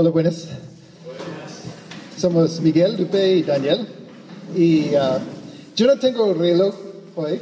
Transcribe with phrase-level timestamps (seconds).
[0.00, 0.48] Hola, buenas.
[2.16, 3.86] Somos Miguel, Lupe y Daniel.
[4.56, 5.18] Y uh,
[5.76, 6.74] yo no tengo reloj
[7.16, 7.38] hoy.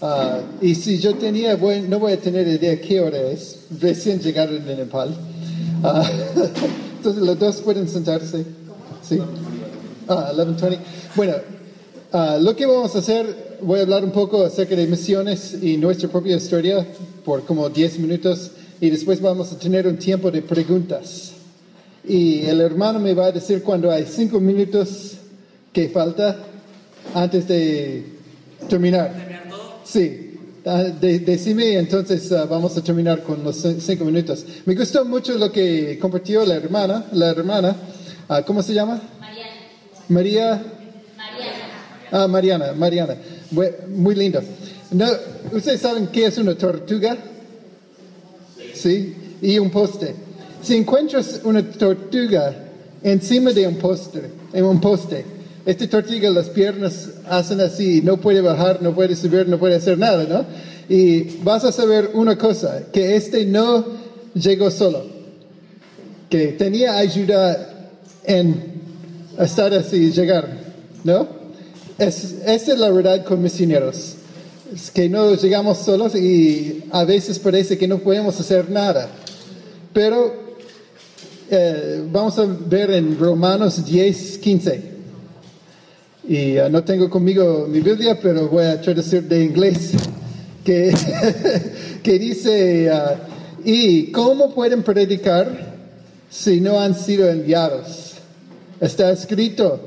[0.00, 3.62] Uh, y si yo tenía, no voy a tener idea qué hora es.
[3.80, 5.16] Recién llegaron de Nepal.
[5.82, 6.02] Uh,
[6.98, 8.44] entonces los dos pueden sentarse.
[9.02, 9.18] Sí.
[10.06, 10.78] Ah, 11.20.
[11.16, 11.34] Bueno,
[12.38, 16.08] lo que vamos a hacer, voy a hablar un poco acerca de misiones y nuestra
[16.08, 16.86] propia historia
[17.24, 21.32] por como 10 minutos y después vamos a tener un tiempo de preguntas.
[22.04, 25.18] Y el hermano me va a decir cuando hay cinco minutos
[25.72, 26.36] que falta
[27.14, 28.04] antes de
[28.68, 29.12] terminar.
[29.84, 34.44] Sí, ah, decime entonces ah, vamos a terminar con los cinco minutos.
[34.66, 37.76] Me gustó mucho lo que compartió la hermana, la hermana,
[38.28, 39.00] ah, ¿cómo se llama?
[39.20, 39.50] Mariana.
[40.08, 40.62] María.
[41.16, 41.64] Mariana.
[42.10, 43.16] Ah, Mariana, Mariana.
[43.50, 44.40] Muy, lindo.
[44.92, 45.06] No,
[45.52, 47.16] ¿Ustedes saben qué es una tortuga?
[48.74, 49.16] Sí.
[49.42, 50.14] Y un poste.
[50.62, 52.54] Si encuentras una tortuga
[53.02, 54.22] encima de un poste,
[54.52, 55.24] en un poste,
[55.64, 59.98] esta tortuga las piernas hacen así, no puede bajar, no puede subir, no puede hacer
[59.98, 60.44] nada, ¿no?
[60.94, 63.84] Y vas a saber una cosa, que este no
[64.34, 65.04] llegó solo,
[66.28, 67.88] que tenía ayuda
[68.24, 68.80] en
[69.38, 70.48] estar así, llegar,
[71.04, 71.26] ¿no?
[71.98, 74.14] Es, esta es la verdad con misioneros,
[74.74, 79.08] es que no llegamos solos y a veces parece que no podemos hacer nada,
[79.92, 80.49] pero
[81.50, 84.82] eh, vamos a ver en Romanos 10, 15.
[86.28, 89.92] Y uh, no tengo conmigo mi Biblia, pero voy a traducir de inglés,
[90.64, 90.94] que,
[92.04, 93.16] que dice, uh,
[93.64, 95.74] ¿y cómo pueden predicar
[96.30, 98.14] si no han sido enviados?
[98.80, 99.80] Está escrito,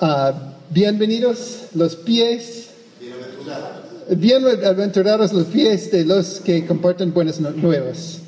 [0.00, 0.32] uh,
[0.70, 2.68] bienvenidos los pies,
[4.08, 8.21] bienaventurados los pies de los que comparten buenas nuevas.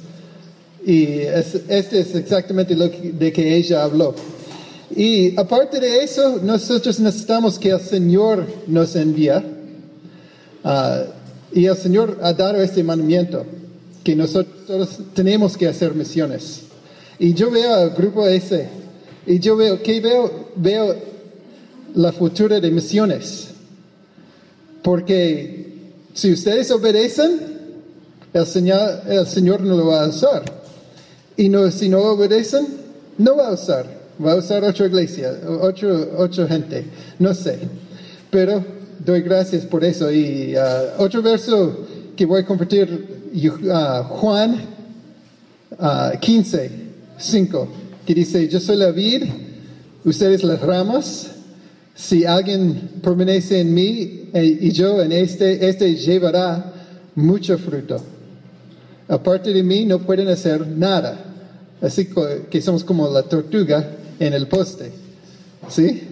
[0.87, 4.15] Y este es exactamente lo de que ella habló.
[4.95, 9.43] Y aparte de eso, nosotros necesitamos que el Señor nos envíe.
[10.62, 11.05] Ah,
[11.53, 13.44] y el Señor ha dado este mandamiento,
[14.03, 16.62] que nosotros tenemos que hacer misiones.
[17.19, 18.69] Y yo veo al grupo ese,
[19.27, 20.49] y yo veo, ¿qué veo?
[20.56, 20.94] Veo
[21.94, 23.49] la futura de misiones.
[24.83, 27.41] Porque si ustedes obedecen,
[28.33, 30.63] el Señor, el Señor no lo va a usar.
[31.37, 32.67] Y no, si no obedecen,
[33.19, 33.87] no va a usar.
[34.25, 36.84] Va a usar otra iglesia, otro, otra gente.
[37.19, 37.59] No sé.
[38.31, 38.65] Pero
[39.05, 40.11] doy gracias por eso.
[40.11, 41.87] Y uh, otro verso
[42.17, 44.61] que voy a compartir, uh, Juan
[46.21, 46.71] 15, uh,
[47.19, 47.69] 5,
[48.06, 49.25] que dice, yo soy la vid,
[50.05, 51.31] ustedes las ramas.
[51.97, 56.73] Si alguien permanece en mí eh, y yo en este, este llevará
[57.15, 58.13] mucho fruto
[59.09, 61.19] Aparte de mí no pueden hacer nada.
[61.81, 62.09] Así
[62.50, 64.92] que somos como la tortuga en el poste.
[65.69, 66.03] ¿Sí?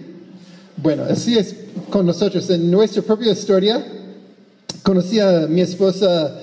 [0.77, 1.55] Bueno, así es
[1.89, 2.49] con nosotros.
[2.49, 3.83] En nuestra propia historia,
[4.83, 6.39] conocí a mi esposa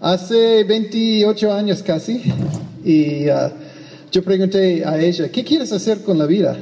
[0.00, 2.22] hace 28 años casi
[2.84, 3.50] y uh,
[4.12, 6.56] yo pregunté a ella, ¿qué quieres hacer con la vida?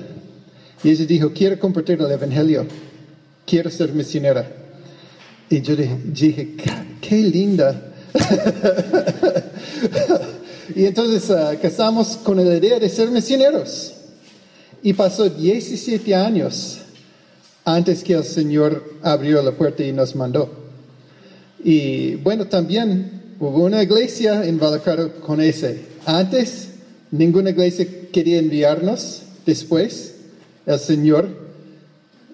[0.82, 2.66] Y ella dijo, quiero compartir el Evangelio,
[3.46, 4.46] quiero ser misionera.
[5.48, 6.54] Y yo dije,
[7.00, 7.85] qué linda
[10.74, 13.92] y entonces uh, casamos con la idea de ser misioneros.
[14.82, 16.78] Y pasó 17 años
[17.64, 20.50] antes que el Señor abrió la puerta y nos mandó.
[21.62, 25.86] Y bueno, también hubo una iglesia en Valacaro con ese.
[26.04, 26.68] Antes,
[27.10, 29.22] ninguna iglesia quería enviarnos.
[29.44, 30.14] Después,
[30.66, 31.28] el Señor,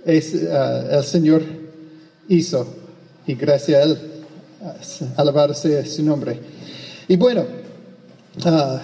[0.04, 1.42] uh, el Señor
[2.28, 2.66] hizo.
[3.26, 4.11] Y gracias a Él
[5.16, 6.38] Alabado sea su nombre.
[7.08, 7.44] Y bueno,
[8.44, 8.80] ah,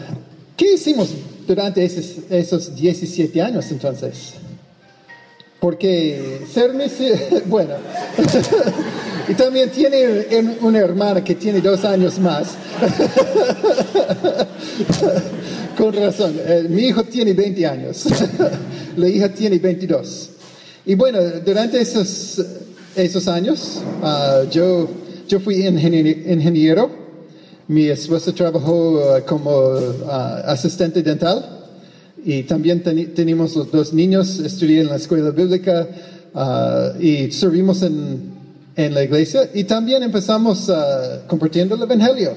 [0.57, 1.11] ¿qué hicimos
[1.47, 4.35] durante esos, esos 17 años entonces?
[5.61, 6.73] Porque ser
[7.47, 7.75] bueno,
[9.29, 12.55] y también tiene una hermana que tiene dos años más.
[15.77, 18.05] Con razón, eh, mi hijo tiene 20 años,
[18.97, 20.31] la hija tiene 22.
[20.87, 22.43] Y bueno, durante esos,
[22.97, 24.89] esos años, ah, yo
[25.29, 26.91] yo fui ingeniero.
[27.69, 30.05] Mi esposa trabajó uh, como uh,
[30.47, 31.45] asistente dental.
[32.25, 35.87] Y también tenemos los dos niños, estudié en la escuela bíblica
[36.35, 38.33] uh, y servimos en,
[38.75, 39.51] en la iglesia.
[39.55, 42.35] Y también empezamos uh, compartiendo el Evangelio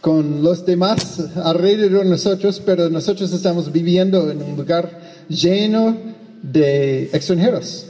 [0.00, 5.96] con los demás alrededor de nosotros, pero nosotros estamos viviendo en un lugar lleno
[6.42, 7.86] de extranjeros.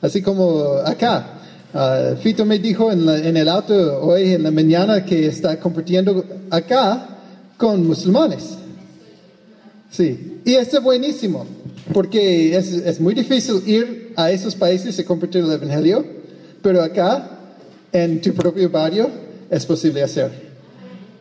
[0.00, 1.38] Así como acá.
[1.74, 7.08] Ah, Fito me dijo en, el auto hoy en la mañana que está compartiendo acá
[7.56, 8.58] con musulmanes.
[9.90, 11.46] Sí, y es buenísimo,
[11.94, 16.04] porque es, es muy difícil ir a esos países y compartir el Evangelio,
[16.60, 17.38] pero acá,
[17.90, 19.08] en tu propio barrio,
[19.50, 20.30] es posible hacer.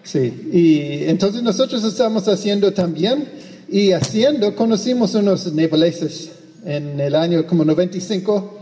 [0.04, 3.26] Sí, y entonces nosotros estamos haciendo también,
[3.70, 6.30] y haciendo, conocimos unos nepaleses
[6.66, 8.58] en el año como 95,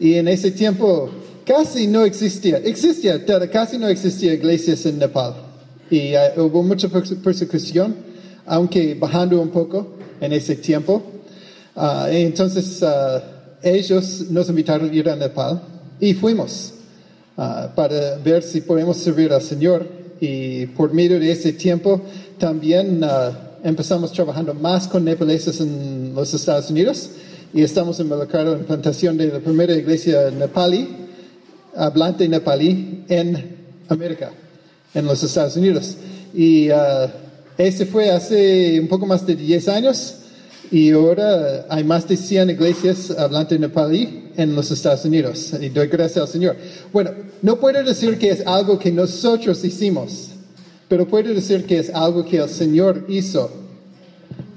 [0.00, 1.10] y en ese tiempo
[1.48, 5.34] casi no existía, existía, pero casi no existía iglesias en Nepal.
[5.90, 7.96] Y eh, hubo mucha perse- persecución,
[8.44, 11.02] aunque bajando un poco en ese tiempo.
[12.12, 13.22] Y entonces ah,
[13.62, 15.60] ellos nos invitaron a ir a Nepal
[16.00, 16.74] y fuimos
[17.36, 19.86] ah, para ver si podemos servir al Señor.
[20.20, 22.00] Y por medio de ese tiempo
[22.38, 23.00] también
[23.62, 27.10] empezamos trabajando más con nepaleses en los Estados Unidos
[27.54, 31.07] y estamos en la plantación de la primera iglesia nepalí,
[31.78, 33.56] hablante nepalí en
[33.88, 34.30] América,
[34.94, 35.96] en los Estados Unidos.
[36.34, 37.10] Y ah,
[37.56, 40.14] ese fue hace un poco más de 10 años
[40.70, 45.54] y ahora hay más de 100 iglesias hablante nepalí en los Estados Unidos.
[45.60, 46.56] Y doy gracias al Señor.
[46.92, 47.10] Bueno,
[47.42, 50.30] no puedo decir que es algo que nosotros hicimos,
[50.88, 53.50] pero puedo decir que es algo que el Señor hizo.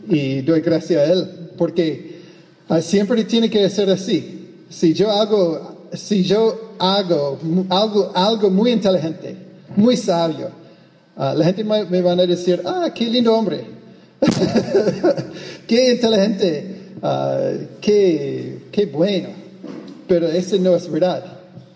[0.09, 2.19] Y doy gracias a Él, porque
[2.67, 4.65] ah, siempre tiene que ser así.
[4.69, 7.39] Si yo hago, si yo hago
[7.69, 9.35] algo, algo muy inteligente,
[9.75, 10.49] muy sabio,
[11.15, 13.65] ah, la gente me, me van a decir, ah, qué lindo hombre,
[15.67, 19.29] qué inteligente, ah, qué, qué bueno.
[20.07, 21.23] Pero eso no es verdad.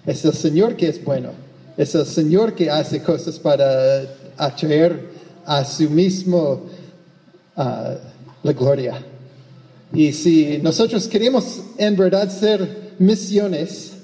[0.05, 1.29] Es el Señor que es bueno.
[1.77, 4.03] Es el Señor que hace cosas para
[4.37, 5.09] atraer
[5.45, 6.61] a su mismo
[7.55, 7.95] ah,
[8.43, 9.01] la gloria.
[9.93, 13.94] Y si nosotros queremos en verdad ser misiones,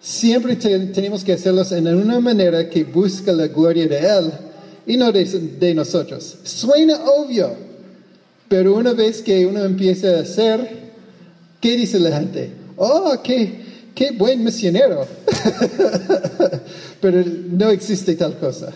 [0.00, 4.32] siempre te- tenemos que hacerlos en una manera que busca la gloria de Él
[4.86, 6.36] y no de, de nosotros.
[6.44, 7.54] Suena obvio,
[8.48, 10.68] pero una vez que uno empieza a hacer,
[11.60, 12.50] ¿qué dice la gente?
[12.76, 13.60] Oh, qué,
[13.94, 15.06] qué buen misionero.
[17.00, 18.72] pero no existe tal cosa.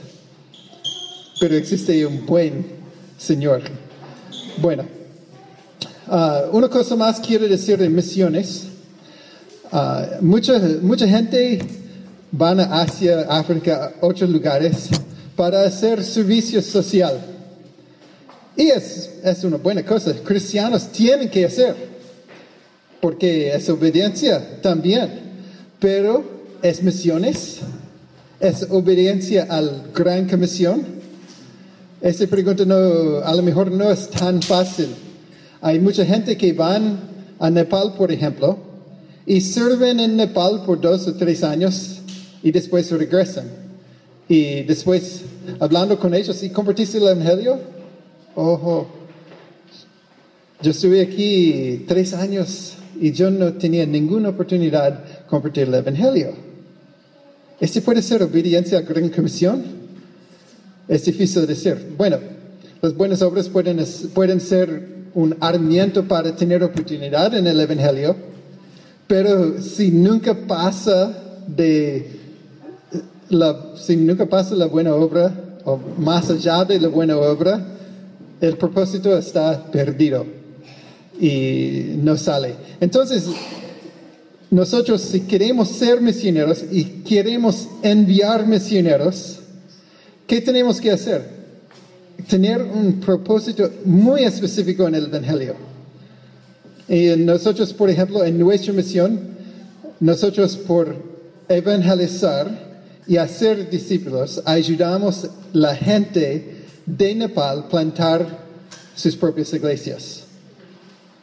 [1.39, 2.65] Pero existe un buen
[3.17, 3.63] Señor.
[4.61, 4.85] Bueno,
[6.09, 8.65] ah, una cosa más quiero decir de misiones.
[9.73, 11.61] Ah, mucha, mucha gente
[12.33, 14.89] van a Asia, África, a otros lugares
[15.37, 17.21] para hacer servicio social.
[18.57, 20.13] Y es, es una buena cosa.
[20.25, 21.77] Cristianos tienen que hacer,
[23.01, 25.31] porque es obediencia también.
[25.79, 26.25] Pero
[26.63, 27.61] es misiones,
[28.41, 30.85] es obediencia al gran comisión.
[32.01, 34.89] Esa pregunta no, a lo mejor no es tan fácil.
[35.61, 36.99] Hay mucha gente que van
[37.39, 38.70] a Nepal, por ejemplo,
[39.31, 42.01] y sirven en Nepal por dos o tres años
[42.43, 43.45] y después regresan.
[44.29, 45.23] Y después,
[45.61, 47.61] hablando con ellos, ¿y compartiste el Evangelio?
[48.35, 48.89] Ojo,
[50.61, 56.33] yo estuve aquí tres años y yo no tenía ninguna oportunidad de compartir el Evangelio.
[57.61, 59.63] ¿Este puede ser obediencia a la Gran Comisión?
[60.89, 61.95] Es difícil decir.
[61.97, 62.19] Bueno,
[62.83, 63.79] las buenas obras pueden,
[64.13, 68.30] pueden ser un armiento para tener oportunidad en el Evangelio,
[69.11, 71.13] pero si nunca pasa
[73.29, 77.61] la, si nunca pasa la buena obra, o más allá de la buena obra,
[78.41, 80.25] el propósito está perdido
[81.21, 82.55] y no sale.
[82.81, 83.27] Entonces,
[84.49, 89.41] nosotros si queremos ser misioneros y queremos enviar misioneros,
[90.29, 91.27] ¿qué tenemos que hacer?
[92.29, 95.70] Tener un propósito muy específico en el Evangelio.
[96.91, 99.21] Y nosotros, por ejemplo, en nuestra misión,
[100.01, 100.97] nosotros por
[101.49, 102.51] evangelizar
[103.07, 108.27] y hacer discípulos, ayudamos a la gente de Nepal a plantar
[108.97, 110.25] sus propias iglesias.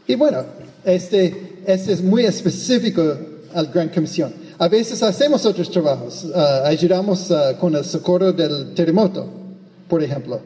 [0.08, 0.46] Y bueno,
[0.86, 3.18] este, este es muy específico
[3.54, 4.34] al Gran Comisión.
[4.60, 9.28] A veces hacemos otros trabajos, uh, ayudamos uh, con el socorro del terremoto,
[9.90, 10.40] por ejemplo.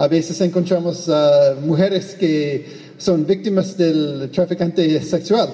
[0.00, 2.64] A veces encontramos uh, mujeres que
[2.96, 5.50] son víctimas del traficante sexual.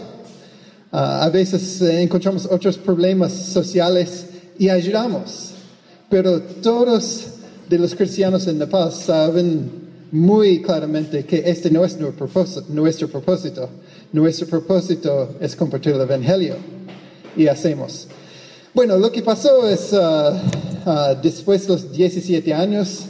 [0.92, 4.26] a veces encontramos otros problemas sociales
[4.56, 5.50] y ayudamos.
[6.08, 7.26] Pero todos
[7.68, 9.68] de los cristianos en Nepal saben
[10.12, 12.64] muy claramente que este no es nuestro propósito.
[12.68, 13.68] Nuestro propósito,
[14.12, 16.54] nuestro propósito es compartir el Evangelio.
[17.36, 18.06] Y hacemos.
[18.72, 19.98] Bueno, lo que pasó es, uh,
[20.88, 23.06] uh, después de los 17 años,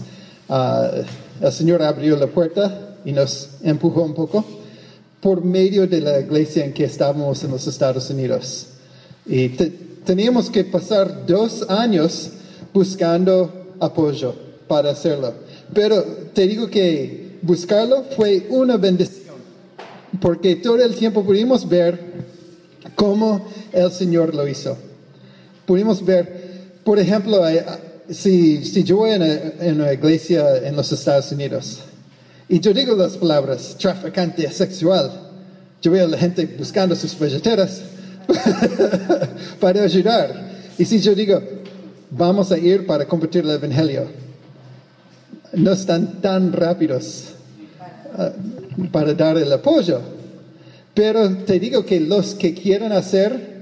[0.48, 1.02] uh,
[1.40, 4.44] el Señor abrió la puerta y nos empujó un poco
[5.20, 8.66] por medio de la iglesia en que estábamos en los Estados Unidos.
[9.26, 9.48] Y
[10.04, 12.30] teníamos que pasar dos años
[12.72, 14.34] buscando apoyo
[14.68, 15.34] para hacerlo.
[15.74, 16.02] Pero
[16.32, 19.36] te digo que buscarlo fue una bendición,
[20.20, 21.98] porque todo el tiempo pudimos ver
[22.94, 24.76] cómo el Señor lo hizo.
[25.66, 27.42] Pudimos ver, por ejemplo,
[28.10, 31.80] si, si yo voy en una iglesia en los Estados Unidos
[32.48, 35.10] y yo digo las palabras traficante sexual,
[35.82, 37.82] yo veo a la gente buscando sus billeteras
[39.60, 40.50] para ayudar.
[40.78, 41.42] Y si yo digo,
[42.10, 44.06] vamos a ir para compartir el Evangelio,
[45.54, 47.34] no están tan rápidos
[48.16, 48.32] ah,
[48.92, 50.00] para dar el apoyo.
[50.94, 53.56] Pero te digo que los que quieren hacer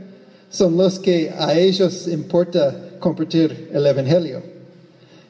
[0.50, 4.40] son los que a ellos importa compartir el Evangelio.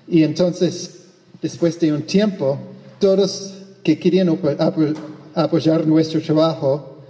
[0.07, 1.07] Y entonces,
[1.43, 2.57] después de un tiempo,
[3.01, 3.53] todos
[3.83, 4.29] que querían
[5.35, 7.01] apoyar nuestro trabajo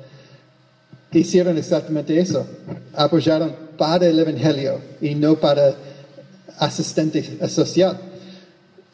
[1.12, 2.46] hicieron exactamente eso.
[2.94, 5.74] Apoyaron para el Evangelio y no para
[6.58, 8.00] asistente social.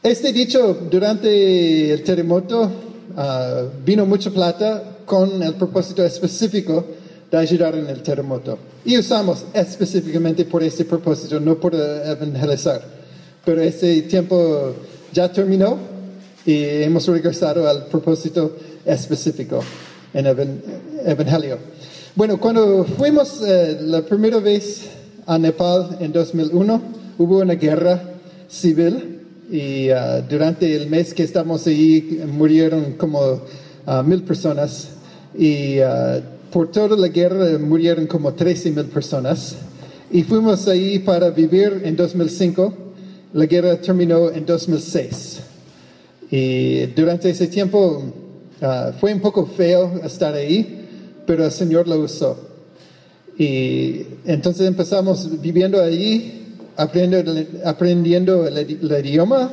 [0.03, 2.69] Este dicho, durante el terremoto
[3.17, 6.85] ah, vino mucha plata con el propósito específico
[7.31, 8.59] de ayudar en el terremoto.
[8.85, 12.83] Y usamos específicamente por ese propósito, no por evangelizar.
[13.45, 14.75] Pero ese tiempo
[15.13, 15.79] ya terminó
[16.45, 19.63] y hemos regresado al propósito específico
[20.13, 20.61] en el
[21.07, 21.59] Evangelio.
[22.17, 24.89] Bueno, cuando fuimos eh, la primera vez
[25.27, 26.83] a Nepal en 2001,
[27.19, 28.03] hubo una guerra
[28.49, 29.21] civil
[29.51, 33.21] y uh, durante el mes que estamos ahí murieron como
[33.87, 34.89] uh, mil personas
[35.37, 36.21] y uh,
[36.53, 39.57] por toda la guerra murieron como 13 mil personas
[40.11, 42.75] y fuimos ahí para vivir en 2005.
[43.33, 45.41] La guerra terminó en 2006
[46.31, 48.03] y durante ese tiempo
[49.01, 50.81] fue un poco feo estar ahí
[51.31, 52.37] pero el Señor lo usó.
[53.39, 57.33] Y entonces empezamos viviendo allí, aprendiendo,
[57.65, 59.49] aprendiendo el, idioma,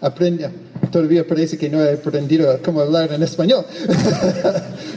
[0.00, 0.48] aprende,
[0.92, 3.64] todavía parece que no he aprendido cómo hablar en español,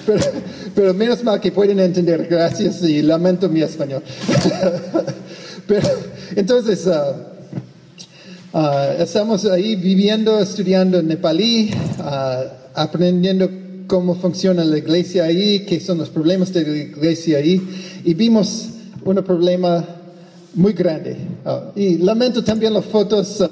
[0.76, 4.04] pero, menos mal que pueden entender, gracias y lamento mi español.
[5.68, 5.90] pero
[6.36, 6.86] entonces...
[6.86, 7.36] Uh,
[8.56, 13.50] uh, estamos ahí viviendo, estudiando nepalí, uh, aprendiendo
[13.88, 17.62] cómo funciona la iglesia ahí, qué son los problemas de la iglesia ahí,
[18.04, 18.70] y vimos
[19.04, 19.84] un problema
[20.56, 21.18] muy grande.
[21.76, 23.44] Y lamento también las fotos,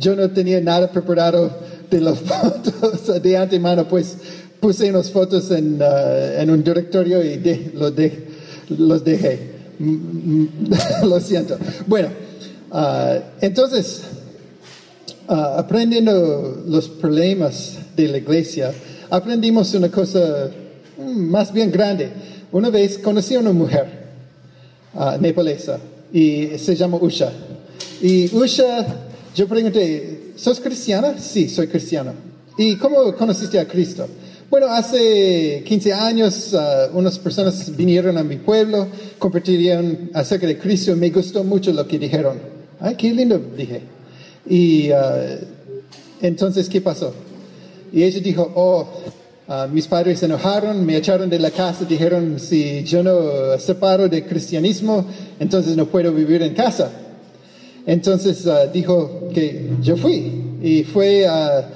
[0.00, 1.50] yo no tenía nada preparado
[1.90, 4.16] de las fotos de antemano, pues
[4.58, 8.26] puse unas fotos en, ah, en un directorio y de, los, de,
[8.70, 9.38] los dejé.
[9.78, 10.48] Mm, mm,
[11.04, 11.56] lo siento.
[11.86, 12.08] Bueno,
[13.40, 14.02] entonces,
[15.26, 18.72] aprendiendo los problemas de la iglesia,
[19.10, 20.50] aprendimos una cosa
[20.98, 22.10] mm, más bien grande.
[22.52, 23.86] Una vez conocí a una mujer
[24.94, 25.78] uh, nepalesa
[26.12, 27.30] y se llama Usha.
[28.00, 28.86] Y Usha,
[29.34, 31.18] yo pregunté, ¿sos cristiana?
[31.18, 32.14] Sí, soy cristiana.
[32.58, 34.06] ¿Y cómo conociste a Cristo?
[34.50, 40.96] Bueno, hace 15 años uh, unas personas vinieron a mi pueblo, compartirían acerca de Cristo,
[40.96, 42.38] me gustó mucho lo que dijeron.
[42.80, 43.80] Ay, qué lindo, dije.
[44.48, 45.38] Y uh,
[46.20, 47.14] entonces, ¿qué pasó?
[47.92, 48.88] Y ella dijo, oh,
[49.48, 54.08] ah, mis padres se enojaron, me echaron de la casa, dijeron, si yo no separo
[54.08, 55.04] de cristianismo,
[55.38, 56.90] entonces no puedo vivir en casa.
[57.90, 60.30] Entonces ah, dijo que yo fui
[60.62, 61.68] y fue a,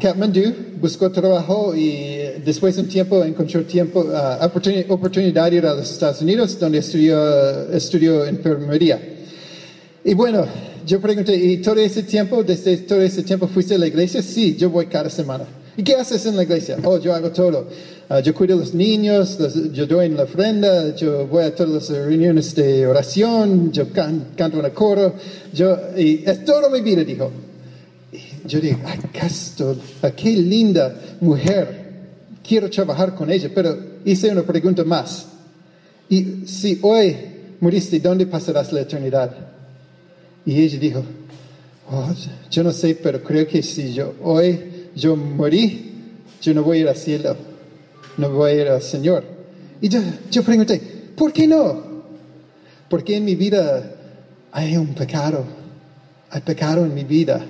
[0.00, 4.48] Kathmandu, buscó trabajo y después de un tiempo encontró tiempo, ah,
[4.88, 9.00] oportunidad de ir a los Estados Unidos donde estudió, estudió enfermería.
[10.04, 10.46] Y bueno,
[10.86, 14.22] yo pregunté, ¿y todo ese tiempo, desde todo ese tiempo fuiste a la iglesia?
[14.22, 15.44] Sí, yo voy cada semana.
[15.76, 16.78] ¿Y qué haces en la iglesia?
[16.84, 17.68] Oh, yo hago todo.
[18.08, 19.36] Ah, yo cuido a los niños,
[19.72, 24.58] yo doy en la ofrenda, yo voy a todas las reuniones de oración, yo canto
[24.58, 25.14] en el coro,
[25.52, 27.30] yo, y es toda mi vida, dijo.
[28.12, 29.76] Y yo dije, ay, Castro,
[30.16, 31.86] qué linda mujer,
[32.46, 35.26] quiero trabajar con ella, pero hice una pregunta más.
[36.08, 37.16] Y si hoy
[37.60, 39.34] muriste, ¿dónde pasarás la eternidad?
[40.46, 41.02] Y ella dijo,
[41.90, 42.14] oh,
[42.50, 45.92] yo no sé, pero creo que si yo hoy yo morí,
[46.42, 47.36] yo no voy a ir al cielo,
[48.16, 49.22] no voy a ir al Señor.
[49.80, 50.00] Y yo,
[50.32, 50.80] yo pregunté,
[51.14, 51.84] ¿por qué no?
[52.88, 53.92] Porque en mi vida
[54.50, 55.44] hay un pecado
[56.30, 57.44] hay pecado en mi vida.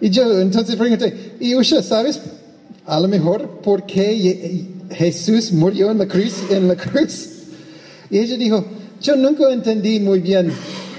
[0.00, 2.20] Y yo entonces pregunté, y Usha, ¿sabes
[2.86, 6.34] a lo mejor por qué Jesús murió en la cruz?
[6.50, 7.28] En la cruz?
[8.10, 8.64] Y ella dijo,
[9.00, 10.52] yo nunca entendí muy bien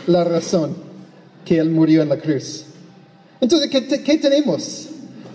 [0.07, 0.75] la razón
[1.45, 2.65] que él murió en la cruz.
[3.41, 4.88] Entonces, ¿qué, qué tenemos?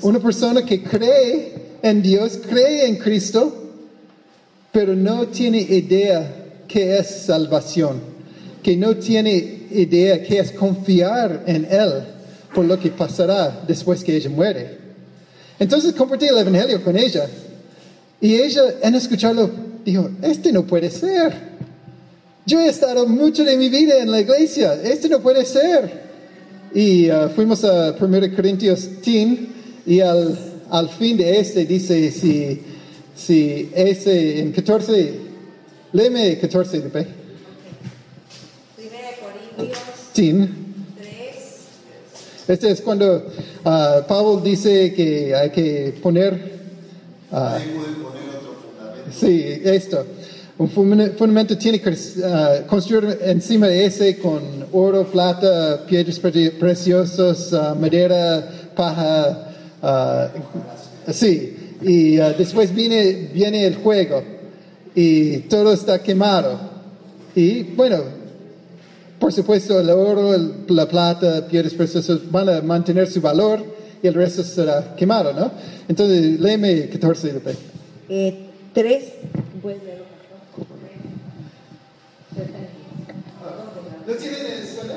[0.04, 3.72] Una persona que cree en Dios, cree en Cristo,
[4.70, 6.30] pero no tiene idea
[6.68, 8.02] qué es salvación,
[8.62, 12.04] que no tiene idea qué es confiar en Él
[12.54, 14.76] por lo que pasará después que ella muere.
[15.58, 17.26] Entonces compartí el Evangelio con ella
[18.20, 19.50] y ella en escucharlo
[19.86, 21.32] dijo, este no puede ser.
[22.44, 26.04] Yo he estado mucho de mi vida en la iglesia, este no puede ser.
[26.74, 29.53] Y uh, fuimos a 1 Corintios 10
[29.86, 30.38] y al,
[30.70, 32.60] al fin de este dice, si,
[33.14, 35.12] si ese en 14,
[35.92, 36.98] léeme 14 de P.
[38.78, 38.88] 1
[39.56, 39.78] Corintios
[40.14, 40.48] 10.
[40.96, 43.16] 3, Este es cuando
[43.64, 46.58] uh, Pablo dice que hay que poner,
[47.30, 47.58] uh,
[49.12, 50.06] sí, esto,
[50.58, 57.52] un fundamento tiene que uh, construir encima de ese con oro, plata, piedras pre- preciosas,
[57.52, 59.50] uh, madera, paja,
[59.84, 64.22] uh, sí, y uh, después viene, viene el juego
[64.94, 66.58] y todo está quemado.
[67.34, 68.02] Y bueno,
[69.18, 73.62] por supuesto, el oro, el- la plata, piedras preciosas van a mantener su valor
[74.02, 75.50] y el resto será quemado, ¿no?
[75.88, 77.54] Entonces, léeme 14 de P.
[78.08, 78.34] eh,
[78.72, 79.04] 3,
[79.62, 80.04] puedes leerlo,
[80.54, 80.84] por favor.
[84.06, 84.94] ¿No tienen en escuela?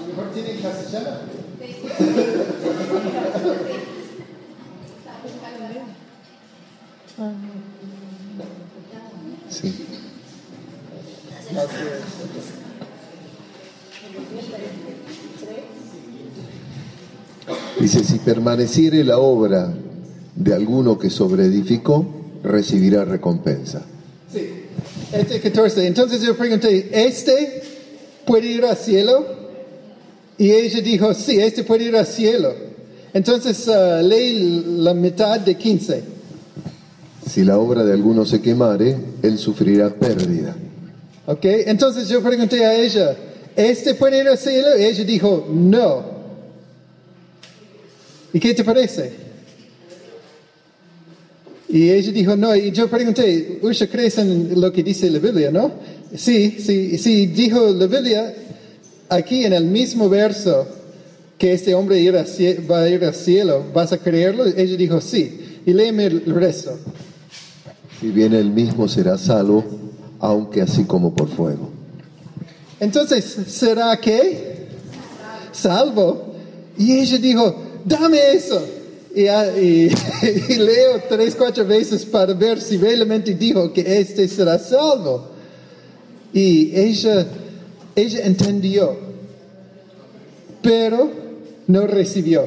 [0.00, 1.18] A lo mejor tienen castellano.
[9.50, 9.86] Sí.
[17.78, 19.74] Dice, si permaneciere la obra
[20.34, 22.06] de alguno que sobreedificó,
[22.42, 23.82] recibirá recompensa.
[24.32, 24.64] Sí.
[25.12, 25.86] Este 14.
[25.86, 27.62] Entonces yo pregunté, ¿este
[28.24, 29.39] puede ir al cielo?
[30.40, 32.54] Y ella dijo, sí, este puede ir al cielo.
[33.12, 36.02] Entonces uh, leí la mitad de 15.
[37.28, 40.56] Si la obra de alguno se quemare, él sufrirá pérdida.
[41.26, 41.44] ¿Ok?
[41.44, 43.14] Entonces yo pregunté a ella,
[43.54, 44.78] ¿este puede ir al cielo?
[44.78, 46.04] Y ella dijo, no.
[48.32, 49.12] ¿Y qué te parece?
[51.68, 52.56] Y ella dijo, no.
[52.56, 55.70] Y yo pregunté, Usha, ¿crees en lo que dice la Biblia, no?
[56.16, 58.34] Sí, sí, sí, dijo la Biblia
[59.10, 60.66] aquí en el mismo verso
[61.36, 63.64] que este hombre ir va a ir al cielo.
[63.74, 64.46] ¿Vas a creerlo?
[64.46, 65.60] Ella dijo, sí.
[65.66, 66.78] Y léeme el resto.
[68.00, 69.64] Si viene el mismo será salvo,
[70.20, 71.70] aunque así como por fuego.
[72.78, 74.66] Entonces, ¿será que?
[75.52, 76.34] Salvo.
[76.78, 78.62] Y ella dijo, dame eso.
[79.14, 79.90] Y, ah, y-
[80.48, 85.26] y leo tres, cuatro veces para ver si realmente dijo que este será salvo.
[86.32, 87.26] Y ella,
[88.02, 88.96] ella entendió,
[90.62, 91.10] pero
[91.66, 92.46] no recibió.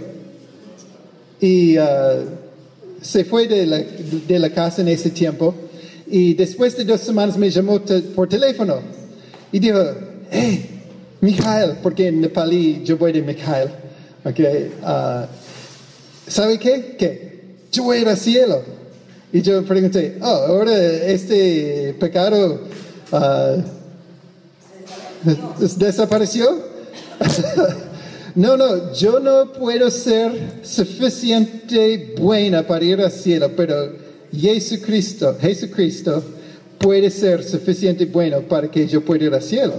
[1.39, 2.19] Y ah,
[3.01, 5.53] se fue de la, de la casa en ese tiempo.
[6.07, 8.79] Y después de dos semanas me llamó te- por teléfono.
[9.51, 9.79] Y dijo,
[10.31, 10.69] hey,
[11.21, 13.69] Mijael, porque en nepalí yo voy de Mijael.
[14.25, 15.27] Okay, ah,
[16.27, 16.95] ¿Sabe qué?
[16.97, 18.61] Que yo voy a ir al cielo.
[19.33, 22.61] Y yo pregunté, oh, ahora este pecado
[23.11, 23.63] des-
[25.77, 26.47] desapareció.
[28.35, 33.93] no, no, yo no puedo ser suficiente buena para ir al cielo, pero
[34.31, 36.23] Jesucristo, Jesucristo
[36.79, 39.75] puede ser suficiente bueno para que yo pueda ir al cielo.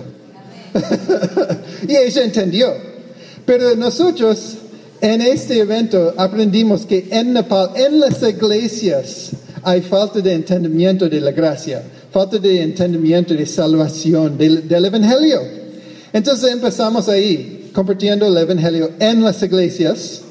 [1.88, 2.72] y ella entendió.
[3.44, 4.57] Pero nosotros
[5.00, 9.30] en este evento aprendimos que en Nepal, en las iglesias,
[9.62, 11.83] hay falta de entendimiento de la gracia,
[12.14, 15.40] falta de entendimiento de salvación del, del Evangelio.
[16.12, 20.22] Entonces empezamos ahí, compartiendo el Evangelio en las iglesias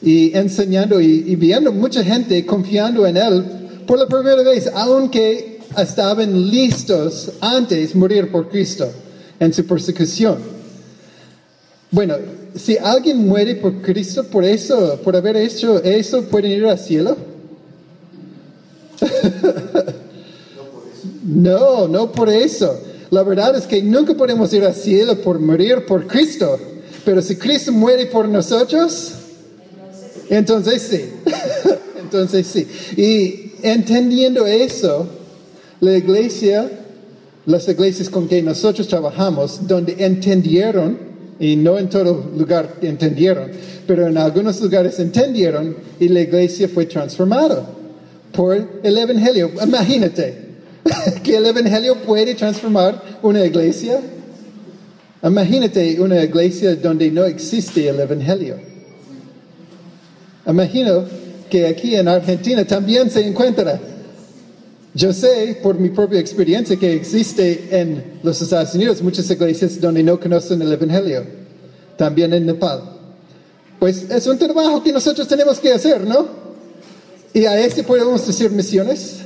[0.00, 3.44] y enseñando y, y viendo mucha gente confiando en Él
[3.86, 8.90] por la primera vez, aunque estaban listos antes morir por Cristo
[9.38, 10.38] en su persecución.
[11.90, 12.16] Bueno,
[12.54, 17.18] si alguien muere por Cristo, por eso, por haber hecho eso, ¿pueden ir al cielo?
[21.22, 22.78] no, no por eso.
[23.10, 26.58] La verdad es que nunca podemos ir al cielo por morir por Cristo.
[27.04, 29.12] Pero si Cristo muere por nosotros,
[30.30, 31.04] entonces sí.
[32.00, 32.66] entonces sí.
[32.96, 35.06] Y entendiendo eso,
[35.80, 36.70] la iglesia
[37.46, 43.50] las iglesias con que nosotros trabajamos, donde entendieron, y no en todo lugar entendieron,
[43.86, 47.66] pero en algunos lugares entendieron y la iglesia fue transformada
[48.32, 49.50] por el Evangelio.
[49.60, 50.51] Imagínate
[51.22, 54.00] que el Evangelio puede transformar una iglesia.
[55.22, 58.56] Imagínate una iglesia donde no existe el Evangelio.
[60.46, 61.04] Imagino
[61.48, 63.78] que aquí en Argentina también se encuentra.
[64.94, 70.02] Yo sé por mi propia experiencia que existe en los Estados Unidos muchas iglesias donde
[70.02, 71.24] no conocen el Evangelio.
[71.96, 72.82] También en Nepal.
[73.78, 76.26] Pues es un trabajo que nosotros tenemos que hacer, ¿no?
[77.32, 79.20] Y a este podemos decir misiones.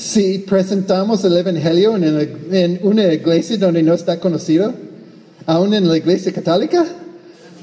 [0.00, 2.04] Si presentamos el Evangelio en,
[2.52, 4.72] en una iglesia donde no está conocido,
[5.44, 6.86] aún en la iglesia católica.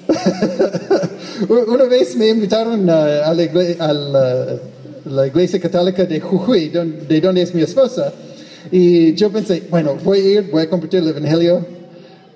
[1.50, 4.60] Una vez me invitaron a, la, iglesia, a la,
[5.26, 8.13] iglesia católica de Jujuy, de donde es mi esposa,
[8.71, 11.65] y yo pensé, bueno, voy a ir, voy a compartir el Evangelio,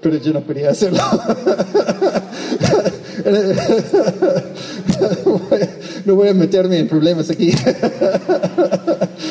[0.01, 0.99] pero yo no podía hacerlo.
[6.05, 7.53] no voy a meterme en problemas aquí.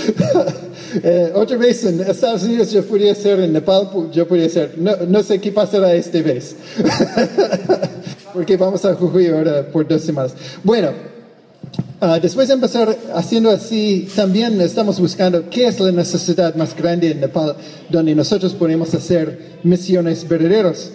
[1.02, 4.92] eh, otra vez en Estados Unidos yo podría ser, en Nepal yo podría ser, no,
[5.08, 6.56] no sé qué pasará esta vez.
[8.32, 10.34] Porque vamos a Jujuy ahora por dos semanas.
[10.62, 10.90] Bueno,
[12.00, 17.10] uh, después de empezar haciendo así, también estamos buscando qué es la necesidad más grande
[17.10, 17.56] en Nepal
[17.88, 20.90] donde nosotros podemos hacer misiones verdaderas.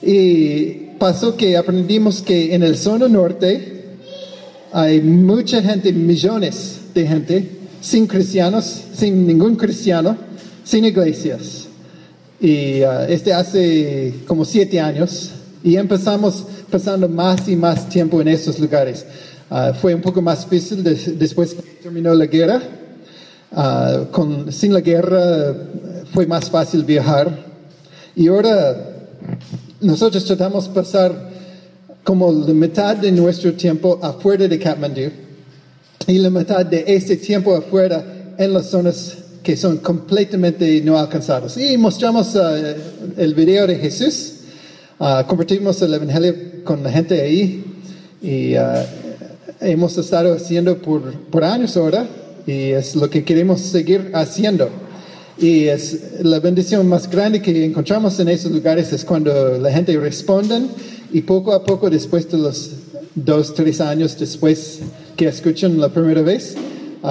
[0.00, 3.78] Y pasó que aprendimos que en el zona norte
[4.72, 10.16] hay mucha gente, millones de gente, sin cristianos, sin ningún cristiano,
[10.64, 11.66] sin iglesias.
[12.40, 18.28] Y uh, este hace como siete años y empezamos pasando más y más tiempo en
[18.28, 19.04] esos lugares.
[19.50, 20.82] Uh, fue un poco más difícil
[21.18, 22.62] después que terminó la guerra.
[24.12, 25.56] Con, sin la guerra
[26.12, 27.46] fue más fácil viajar.
[28.14, 28.76] Y ahora
[29.80, 31.30] nosotros tratamos de pasar
[32.04, 35.10] como la mitad de nuestro tiempo afuera de Kathmandu
[36.08, 38.02] y la mitad de ese tiempo afuera
[38.38, 41.58] en las zonas que son completamente no alcanzadas.
[41.58, 42.40] Y mostramos uh,
[43.18, 44.32] el video de Jesús,
[44.98, 47.62] uh, compartimos el Evangelio con la gente ahí
[48.22, 48.86] y uh,
[49.60, 52.06] hemos estado haciendo por, por años ahora
[52.46, 54.70] y es lo que queremos seguir haciendo.
[55.36, 59.94] Y es la bendición más grande que encontramos en esos lugares es cuando la gente
[59.98, 60.62] responde
[61.12, 62.70] y poco a poco después de los
[63.14, 64.80] dos, tres años después
[65.18, 66.54] que escuchan la primera vez,
[67.02, 67.06] uh,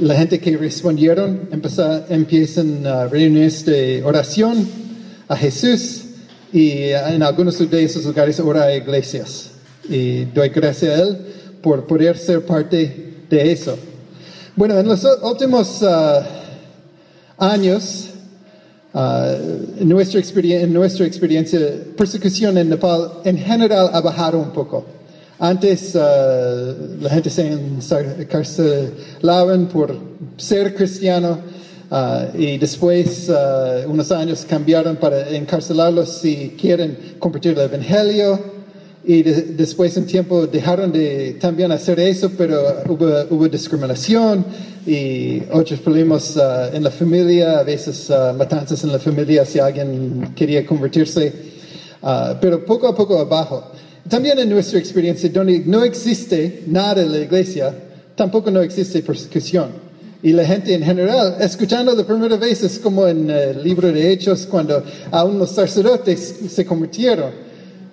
[0.00, 4.64] la gente que respondieron empezó, empiezan a reunirse de oración
[5.26, 6.04] a Jesús
[6.52, 9.50] y en algunos de esos lugares ora a iglesias.
[9.88, 11.18] Y doy gracias a Él
[11.60, 13.76] por poder ser parte de eso.
[14.54, 16.22] Bueno, en los últimos uh,
[17.38, 18.10] años,
[18.94, 21.58] uh, en, nuestra en nuestra experiencia,
[21.96, 24.95] persecución en Nepal en general ha bajado un poco.
[25.38, 27.46] Antes uh, la gente se
[28.20, 29.94] encarcelaban por
[30.38, 31.38] ser cristiano
[31.90, 38.56] uh, y después, uh, unos años, cambiaron para encarcelarlos si quieren compartir el Evangelio.
[39.04, 44.44] Y de, después, un tiempo, dejaron de también hacer eso, pero hubo, hubo discriminación
[44.86, 46.36] y otros problemas
[46.72, 51.32] en la familia, a veces matanzas en la familia si alguien quería convertirse.
[52.40, 53.70] pero poco a poco abajo.
[54.08, 57.74] También en nuestra experiencia, donde no existe nada en la iglesia,
[58.14, 59.70] tampoco no existe persecución.
[60.22, 64.12] Y la gente en general, escuchando la primera vez, es como en el libro de
[64.12, 67.30] Hechos, cuando aún los sacerdotes se convirtieron.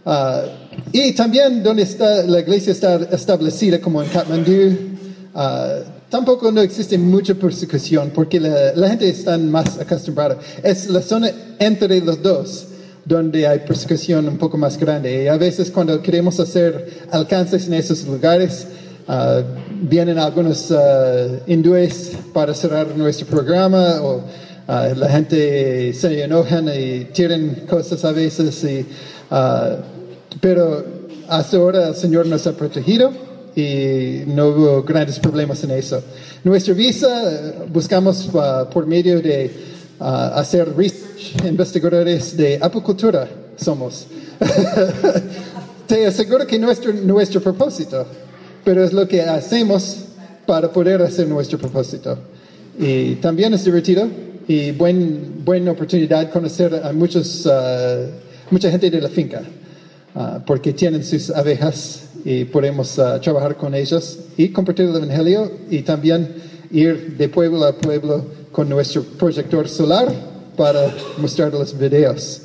[0.06, 0.48] Uh,
[0.92, 4.78] y también donde está, la iglesia está establecida, como en Kathmandu,
[5.34, 10.38] uh, tampoco no existe mucha persecución, porque la gente está más acostumbrada.
[10.62, 12.68] Es la zona entre los dos
[13.06, 15.24] donde hay persecución un poco más grande.
[15.24, 18.68] Y a veces cuando queremos hacer alcances en esos lugares,
[19.08, 19.42] uh,
[19.82, 27.06] vienen algunos uh, hindúes para cerrar nuestro programa o uh, la gente se enojan y
[27.06, 28.64] tiran cosas a veces.
[28.64, 28.86] Y,
[30.40, 30.86] pero
[31.28, 33.12] hasta ahora el Señor nos ha protegido
[33.56, 36.02] y no hubo grandes problemas en eso.
[36.44, 38.30] Nuestra visa buscamos
[38.72, 39.52] por medio de
[40.00, 41.03] hacer research,
[41.46, 44.08] investigadores de apicultura somos.
[45.88, 48.06] Te aseguro que nuestro, nuestro propósito,
[48.64, 50.06] pero es lo que hacemos
[50.46, 52.18] para poder hacer nuestro propósito.
[52.80, 54.08] Y también es divertido
[54.48, 58.08] y buen, buena oportunidad conocer a muchos, uh,
[58.50, 59.42] mucha gente de la finca,
[60.16, 65.52] uh, porque tienen sus abejas y podemos uh, trabajar con ellos y compartir el Evangelio
[65.70, 66.28] y también
[66.72, 72.42] ir de pueblo a pueblo con nuestro proyector solar para mostrar los videos.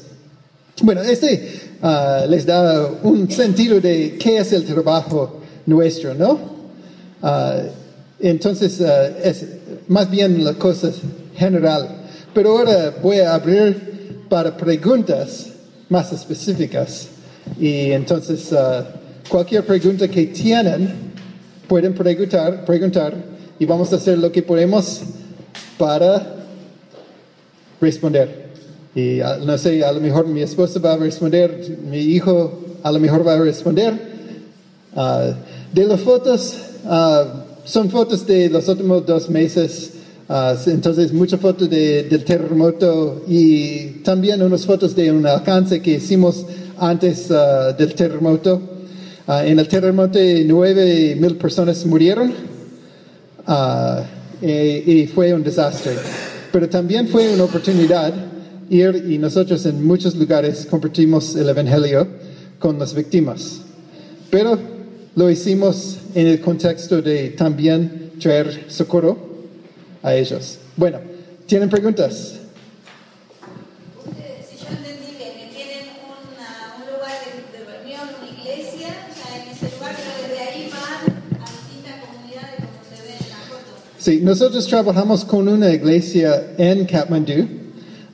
[0.82, 6.38] Bueno, este ah, les da un sentido de qué es el trabajo nuestro, ¿no?
[7.22, 7.62] Ah,
[8.20, 9.44] entonces, ah, es
[9.88, 10.90] más bien la cosa
[11.36, 11.88] general.
[12.32, 15.46] Pero ahora voy a abrir para preguntas
[15.88, 17.08] más específicas.
[17.58, 18.54] Y entonces,
[19.28, 20.92] cualquier pregunta que tienen,
[21.66, 23.14] pueden preguntar, preguntar
[23.58, 25.00] y vamos a hacer lo que podemos
[25.78, 26.37] para
[27.80, 28.48] responder.
[28.94, 32.90] Y ah, no sé, a lo mejor mi esposa va a responder, mi hijo a
[32.90, 33.94] lo mejor va a responder.
[34.96, 35.30] Ah,
[35.72, 39.92] de las fotos, ah, son fotos de los últimos dos meses.
[40.66, 46.44] entonces, muchas fotos del terremoto y también unas fotos de un alcance que hicimos
[46.78, 47.28] antes
[47.78, 48.60] del terremoto.
[49.26, 52.32] en el terremoto, nueve mil personas murieron
[54.42, 55.92] y fue un desastre.
[56.58, 58.12] Pero también fue una oportunidad
[58.68, 62.08] ir y nosotros en muchos lugares compartimos el Evangelio
[62.58, 63.60] con las víctimas.
[64.28, 64.58] Pero
[65.14, 69.16] lo hicimos en el contexto de también traer socorro
[70.02, 70.58] a ellos.
[70.76, 70.98] Bueno,
[71.46, 72.40] ¿tienen preguntas?
[83.98, 87.48] Sí, nosotros trabajamos con una iglesia en Kathmandu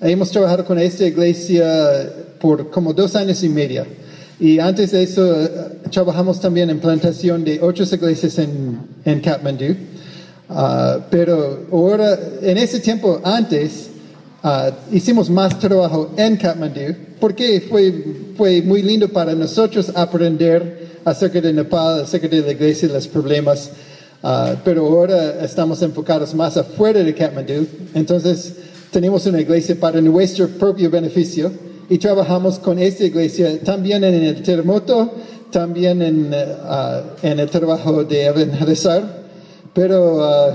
[0.00, 3.84] Hemos trabajado con esta iglesia por como dos años y medio.
[4.40, 5.48] Y antes de eso, eh,
[5.90, 9.76] trabajamos también en plantación de otras iglesias en, en Kathmandu.
[10.48, 13.90] Ah, pero ahora, en ese tiempo antes,
[14.42, 17.92] ah, hicimos más trabajo en Kathmandu porque fue,
[18.38, 23.70] fue muy lindo para nosotros aprender acerca de Nepal, acerca de la iglesia los problemas.
[24.26, 27.66] Ah, pero ahora estamos enfocados más afuera de Kathmandu.
[27.92, 28.54] Entonces,
[28.90, 31.52] tenemos una iglesia para nuestro propio beneficio
[31.90, 35.12] y trabajamos con esta iglesia también en el terremoto,
[35.50, 36.34] también en,
[37.22, 39.02] en el trabajo de evangelizar,
[39.74, 40.54] pero uh,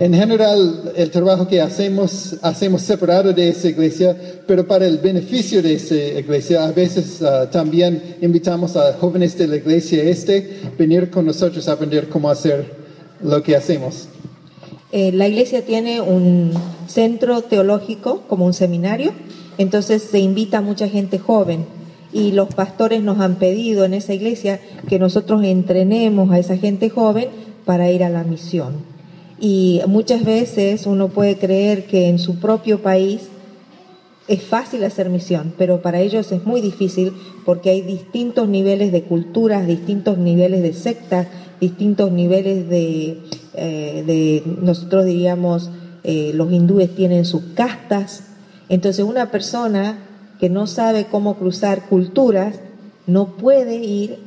[0.00, 4.16] en general el trabajo que hacemos, hacemos separado de esa iglesia,
[4.48, 7.20] pero para el beneficio de esa iglesia, a veces
[7.52, 12.79] también invitamos a jóvenes de la iglesia este venir con nosotros a aprender cómo hacer
[13.22, 14.08] lo que hacemos.
[14.92, 16.52] Eh, la iglesia tiene un
[16.88, 19.12] centro teológico como un seminario,
[19.58, 21.64] entonces se invita a mucha gente joven
[22.12, 26.90] y los pastores nos han pedido en esa iglesia que nosotros entrenemos a esa gente
[26.90, 27.28] joven
[27.64, 28.74] para ir a la misión.
[29.38, 33.28] Y muchas veces uno puede creer que en su propio país
[34.30, 37.12] es fácil hacer misión, pero para ellos es muy difícil
[37.44, 41.26] porque hay distintos niveles de culturas, distintos niveles de sectas,
[41.60, 43.18] distintos niveles de,
[43.54, 45.68] eh, nosotros diríamos,
[46.04, 48.22] eh, los hindúes tienen sus castas.
[48.68, 49.98] Entonces una persona
[50.38, 52.60] que no sabe cómo cruzar culturas
[53.08, 54.18] no puede ir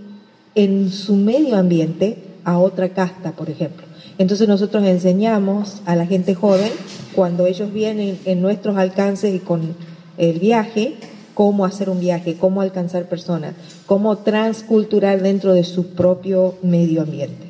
[0.53, 3.85] en su medio ambiente a otra casta, por ejemplo.
[4.17, 6.69] Entonces nosotros enseñamos a la gente joven,
[7.15, 10.95] cuando ellos vienen en nuestros alcances y con el viaje,
[11.33, 17.47] cómo hacer un viaje, cómo alcanzar personas, cómo transculturar dentro de su propio medio ambiente.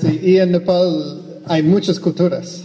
[0.00, 2.62] Sí, y en Nepal hay muchas culturas.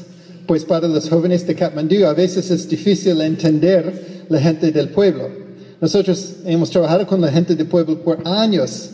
[0.47, 5.30] Pues para los jóvenes de Kathmandu a veces es difícil entender la gente del pueblo.
[5.80, 8.89] Nosotros hemos trabajado con la gente del pueblo por años,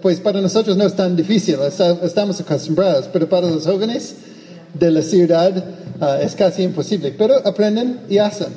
[0.00, 1.56] pues para nosotros no es tan difícil,
[2.02, 4.16] estamos acostumbrados, pero para los jóvenes
[4.74, 5.64] de la ciudad
[6.00, 8.48] ah, es casi imposible, pero aprenden y hacen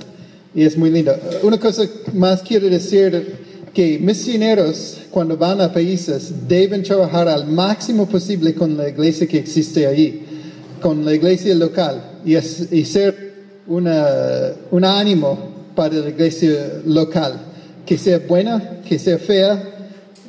[0.55, 1.13] y es muy lindo.
[1.43, 3.35] Una cosa más quiero decir
[3.73, 9.37] que misioneros cuando van a países deben trabajar al máximo posible con la iglesia que
[9.37, 10.21] existe allí,
[10.81, 13.33] con la iglesia local y, ser
[13.67, 15.37] una, un ánimo
[15.75, 17.37] para la iglesia local,
[17.85, 19.61] que sea buena, que sea fea,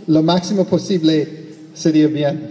[0.09, 1.29] lo máximo posible
[1.73, 2.51] sería bien.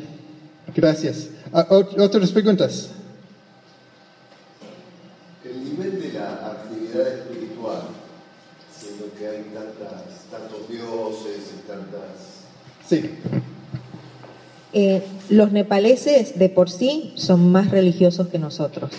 [0.74, 1.28] Gracias.
[1.52, 2.90] Ah, ¿Otras preguntas?
[12.88, 13.10] Sí.
[14.74, 18.92] Eh, los nepaleses de por sí son más religiosos que nosotros.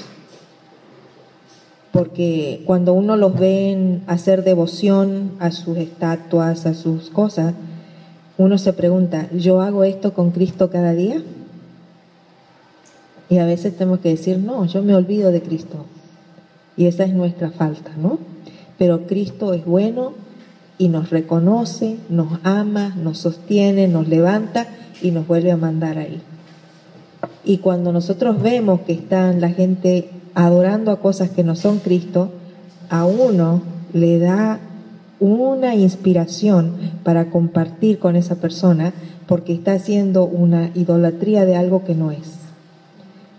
[1.92, 7.54] Porque cuando uno los ve hacer devoción a sus estatuas, a sus cosas,
[8.38, 11.22] uno se pregunta, ¿yo hago esto con Cristo cada día?
[13.28, 15.86] Y a veces tenemos que decir, no, yo me olvido de Cristo.
[16.76, 18.18] Y esa es nuestra falta, ¿no?
[18.78, 20.12] Pero Cristo es bueno,
[20.78, 24.66] y nos reconoce, nos ama, nos sostiene, nos levanta
[25.02, 26.20] y nos vuelve a mandar ahí.
[27.44, 32.30] Y cuando nosotros vemos que están la gente adorando a cosas que no son Cristo,
[32.90, 33.62] a uno
[33.92, 34.60] le da
[35.18, 38.92] una inspiración para compartir con esa persona
[39.26, 42.36] porque está haciendo una idolatría de algo que no es.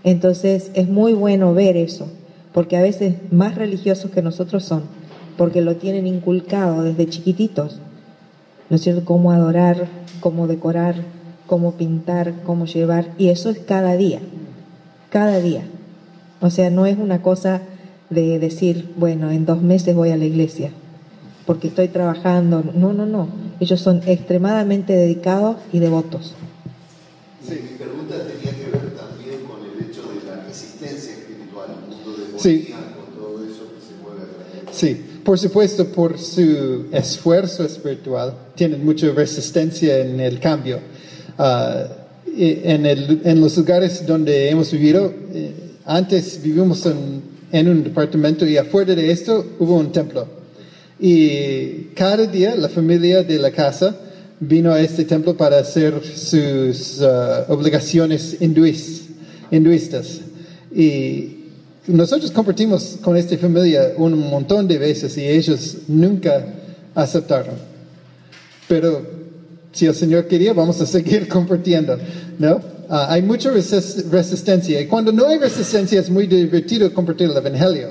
[0.04, 2.08] Entonces es muy bueno ver eso,
[2.54, 4.84] porque a veces más religiosos que nosotros son,
[5.38, 7.80] porque lo tienen inculcado desde chiquititos,
[8.70, 9.06] ¿no es cierto?
[9.06, 9.88] Cómo adorar,
[10.20, 10.96] cómo decorar,
[11.46, 14.20] cómo pintar, cómo llevar, y eso es cada día,
[15.10, 15.64] cada día.
[16.42, 17.62] O sea, no es una cosa
[18.10, 20.72] de decir, bueno, en dos meses voy a la iglesia,
[21.46, 22.64] porque estoy trabajando.
[22.76, 23.28] No, no, no.
[23.60, 26.36] Ellos son extremadamente dedicados y devotos.
[27.42, 31.96] Sí, mi pregunta tenía que ver también con el hecho de la resistencia espiritual, el
[31.96, 32.74] mundo de Sí.
[32.74, 34.74] con todo eso que se mueve alrededor.
[34.74, 40.80] Sí, por supuesto, por su esfuerzo espiritual, tienen mucha resistencia en el cambio.
[42.34, 45.52] Y en, el- en los lugares donde hemos vivido, eh,
[45.84, 50.26] antes vivimos en, en un departamento y afuera de esto hubo un templo.
[50.98, 53.98] Y cada día la familia de la casa
[54.40, 60.22] vino a este templo para hacer sus ah, obligaciones hinduistas.
[60.74, 61.37] Y
[61.88, 66.46] nosotros compartimos con esta familia un montón de veces y ellos nunca
[66.94, 67.56] aceptaron.
[68.68, 69.06] Pero
[69.72, 71.98] si el Señor quería, vamos a seguir compartiendo,
[72.38, 72.62] ¿no?
[72.90, 77.36] Ah, hay mucha resis- resistencia y cuando no hay resistencia es muy divertido compartir el
[77.38, 77.90] Evangelio,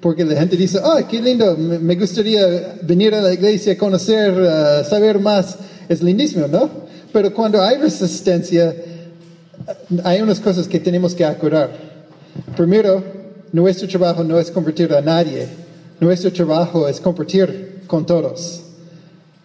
[0.00, 4.84] porque la gente dice, oh, qué lindo, me gustaría venir a la iglesia, conocer, ah,
[4.84, 5.56] saber más,
[5.88, 6.68] es lindísimo, ¿no?
[7.12, 8.74] Pero cuando hay resistencia,
[10.04, 11.70] hay unas cosas que tenemos que acordar.
[12.56, 13.02] Primero,
[13.52, 15.46] nuestro trabajo no es convertir a nadie,
[16.00, 18.62] nuestro trabajo es compartir con todos.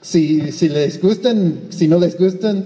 [0.01, 2.65] Si, si les gustan, si no les gustan,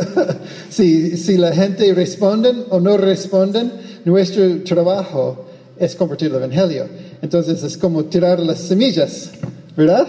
[0.70, 3.72] si, si la gente responden o no responden,
[4.04, 5.46] nuestro trabajo
[5.78, 6.86] es compartir el Evangelio.
[7.22, 9.30] Entonces es como tirar las semillas,
[9.76, 10.06] ¿verdad?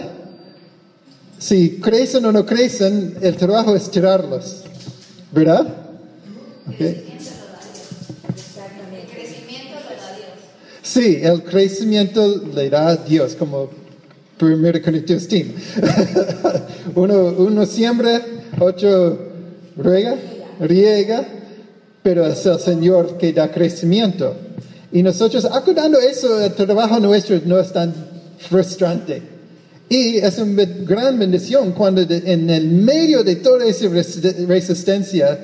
[1.38, 4.64] Si crecen o no crecen, el trabajo es tirarlos,
[5.32, 5.66] ¿verdad?
[6.68, 6.80] Ok.
[6.80, 6.96] El
[9.10, 10.79] crecimiento lo da Dios.
[10.92, 13.70] Sí, el crecimiento le da a Dios, como
[14.40, 15.46] 1 Corintios 10.
[16.96, 18.20] uno, uno siembra,
[18.58, 19.16] otro
[19.76, 20.16] riega,
[20.58, 21.24] riega,
[22.02, 24.34] pero es el Señor que da crecimiento.
[24.90, 27.94] Y nosotros, acordando eso, el trabajo nuestro no es tan
[28.38, 29.22] frustrante.
[29.88, 35.38] Y es una gran bendición cuando en el medio de toda esa res- resistencia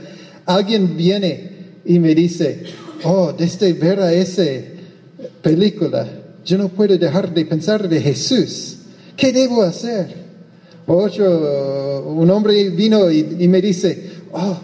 [0.45, 1.51] alguien viene
[1.85, 2.65] y me dice,
[3.05, 4.43] oh, desde ver a esa
[5.43, 6.07] película,
[6.45, 8.77] yo no puedo dejar de pensar de Jesús.
[9.17, 10.27] ¿Qué debo hacer?
[10.87, 14.57] Otro, un hombre vino y, me dice, oh,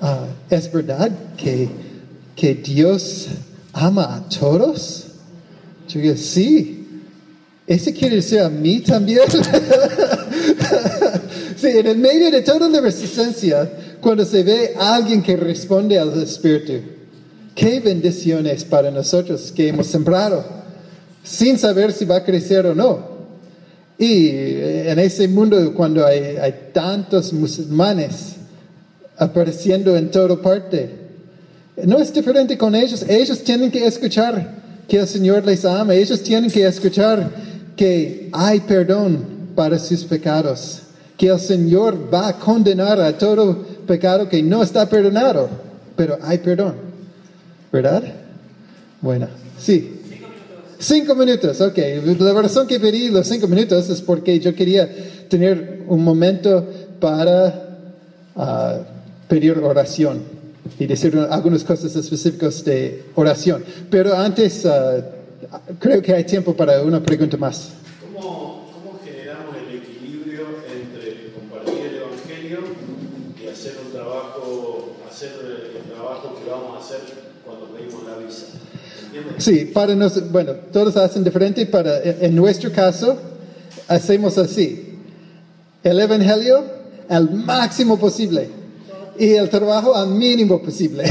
[0.00, 1.68] ah, ¿es verdad que,
[2.34, 3.28] que Dios
[3.72, 5.06] ama a todos?
[5.88, 6.76] Yo digo, sí.
[7.66, 9.20] ¿Ese quiere decir a mí también?
[11.56, 15.96] sí, en el medio de toda la resistencia, cuando se ve a alguien que responde
[15.96, 16.72] al Espíritu,
[17.60, 20.42] qué bendiciones para nosotros que hemos sembrado,
[21.22, 23.20] sin saber si va a crecer o no.
[23.98, 28.36] Y en ese mundo, cuando hay, hay tantos musulmanes
[29.18, 30.88] apareciendo en toda parte,
[31.84, 33.04] no es diferente con ellos.
[33.06, 34.54] Ellos tienen que escuchar
[34.88, 35.94] que el Señor les ama.
[35.94, 37.30] Ellos tienen que escuchar
[37.76, 39.22] que hay perdón
[39.54, 40.80] para sus pecados.
[41.18, 45.50] Que el Señor va a condenar a todo pecado que no está perdonado.
[45.94, 46.89] Pero hay perdón.
[47.72, 48.02] ¿Verdad?
[49.00, 49.28] Bueno,
[49.58, 50.00] sí.
[50.78, 51.78] Cinco minutos, ok.
[52.20, 54.88] La razón que pedí los cinco minutos es porque yo quería
[55.28, 56.66] tener un momento
[56.98, 57.78] para
[58.34, 58.78] ah,
[59.28, 60.22] pedir oración
[60.78, 63.62] y decir algunas cosas específicas de oración.
[63.90, 65.02] Pero antes, ah,
[65.78, 67.72] creo que hay tiempo para una pregunta más.
[68.02, 72.58] ¿Cómo, ¿Cómo generamos el equilibrio entre compartir el Evangelio
[73.38, 75.30] y hacer un trabajo, hacer
[75.76, 77.00] el trabajo que vamos a hacer
[77.44, 78.46] cuando pedimos la visa?
[79.04, 79.29] ¿Entiendes?
[79.40, 83.16] Sí, para nos, bueno, todos hacen diferente, para, en nuestro caso,
[83.88, 84.96] hacemos así.
[85.82, 86.62] El Evangelio
[87.08, 88.48] al máximo posible
[89.18, 91.04] y el trabajo al mínimo posible.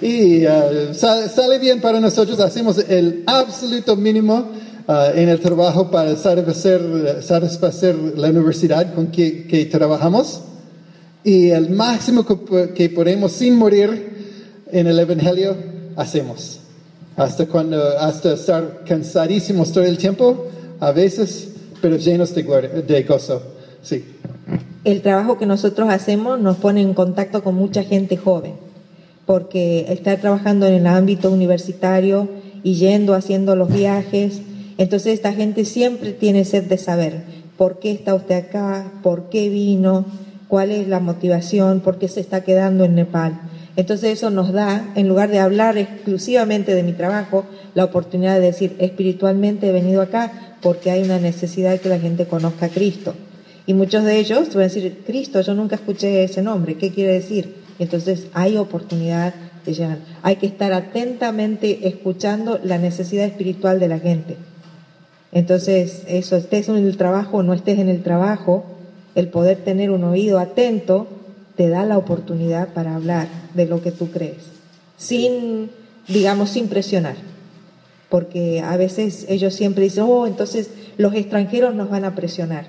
[0.00, 4.48] y uh, sa- sale bien para nosotros, hacemos el absoluto mínimo
[4.88, 10.40] uh, en el trabajo para satisfacer, satisfacer la universidad con que, trabajamos
[11.22, 12.24] y el máximo
[12.74, 14.19] que podemos sin morir
[14.72, 15.56] en el Evangelio
[15.96, 16.60] hacemos.
[17.16, 20.46] Hasta cuando, hasta estar cansadísimos todo el tiempo,
[20.78, 21.48] a veces,
[21.82, 23.42] pero llenos de, gloria- de gozo.
[23.82, 24.04] Sí.
[24.84, 28.54] El trabajo que nosotros hacemos nos pone en contacto con mucha gente joven,
[29.26, 32.28] porque está trabajando en el ámbito universitario
[32.62, 34.40] y yendo, haciendo los viajes.
[34.78, 37.22] Entonces esta gente siempre tiene sed de saber
[37.58, 40.06] por qué está usted acá, por qué vino,
[40.48, 43.38] cuál es la motivación, por qué se está quedando en Nepal.
[43.76, 47.44] Entonces eso nos da, en lugar de hablar exclusivamente de mi trabajo,
[47.74, 51.98] la oportunidad de decir, espiritualmente he venido acá porque hay una necesidad de que la
[51.98, 53.14] gente conozca a Cristo.
[53.66, 57.12] Y muchos de ellos van a decir, Cristo, yo nunca escuché ese nombre, ¿qué quiere
[57.12, 57.54] decir?
[57.78, 59.98] Entonces hay oportunidad de llegar.
[60.22, 64.36] Hay que estar atentamente escuchando la necesidad espiritual de la gente.
[65.32, 68.64] Entonces, eso, estés en el trabajo o no estés en el trabajo,
[69.14, 71.06] el poder tener un oído atento
[71.60, 74.44] te da la oportunidad para hablar de lo que tú crees,
[74.96, 75.70] sin,
[76.08, 77.16] digamos, sin presionar.
[78.08, 82.64] Porque a veces ellos siempre dicen, oh, entonces los extranjeros nos van a presionar.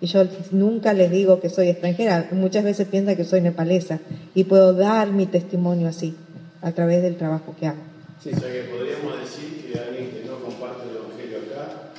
[0.00, 0.22] Y yo
[0.52, 3.98] nunca les digo que soy extranjera, muchas veces piensan que soy nepalesa
[4.32, 6.14] y puedo dar mi testimonio así,
[6.62, 7.82] a través del trabajo que hago.
[8.22, 11.90] Sí, o sea que podríamos decir que alguien que no comparte el Evangelio acá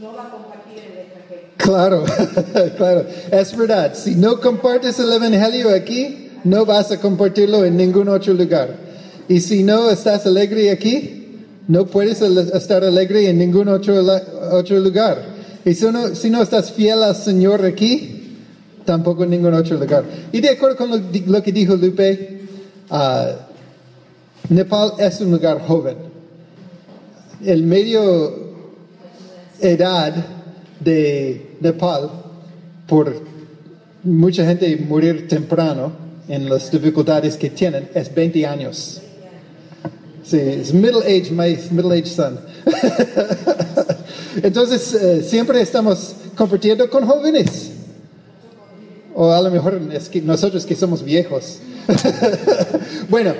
[0.00, 1.45] No va a compartir el extranjero.
[1.56, 2.04] Claro,
[2.76, 3.94] claro, es verdad.
[3.94, 8.76] Si no compartes el Evangelio aquí, no vas a compartirlo en ningún otro lugar.
[9.28, 11.16] Y si no estás alegre aquí,
[11.66, 14.00] no puedes estar alegre en ningún otro,
[14.78, 15.22] lugar.
[15.64, 18.36] Y si no, si no estás fiel al Señor aquí,
[18.84, 20.04] tampoco en ningún otro lugar.
[20.30, 20.90] Y de acuerdo con
[21.26, 22.42] lo que dijo Lupe,
[22.90, 23.32] ah,
[24.48, 25.96] Nepal es un lugar joven.
[27.44, 28.46] El medio
[29.60, 30.14] edad
[30.80, 32.10] de Nepal
[32.86, 33.22] por
[34.02, 35.92] mucha gente morir temprano
[36.28, 39.00] en las dificultades que tienen es 20 años.
[40.24, 42.40] Sí, es middle age, my middle age son.
[44.42, 47.70] Entonces, eh, siempre estamos compartiendo con jóvenes.
[49.14, 51.60] O a lo mejor es que nosotros que somos viejos.
[53.08, 53.34] bueno,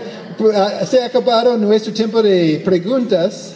[0.55, 3.55] ah, se ha acabado nuestro tiempo de preguntas.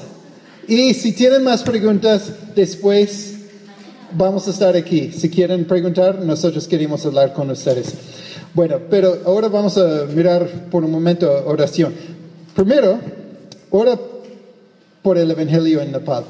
[0.67, 3.40] Y si tienen más preguntas, después
[4.13, 5.13] vamos a estar aquí.
[5.13, 7.95] Si quieren preguntar, nosotros queremos hablar con ustedes.
[8.55, 11.95] Bueno, pero ahora vamos a mirar por un momento oración.
[12.55, 12.99] Primero,
[13.71, 13.99] ora
[15.03, 16.25] por el Evangelio en Nepal.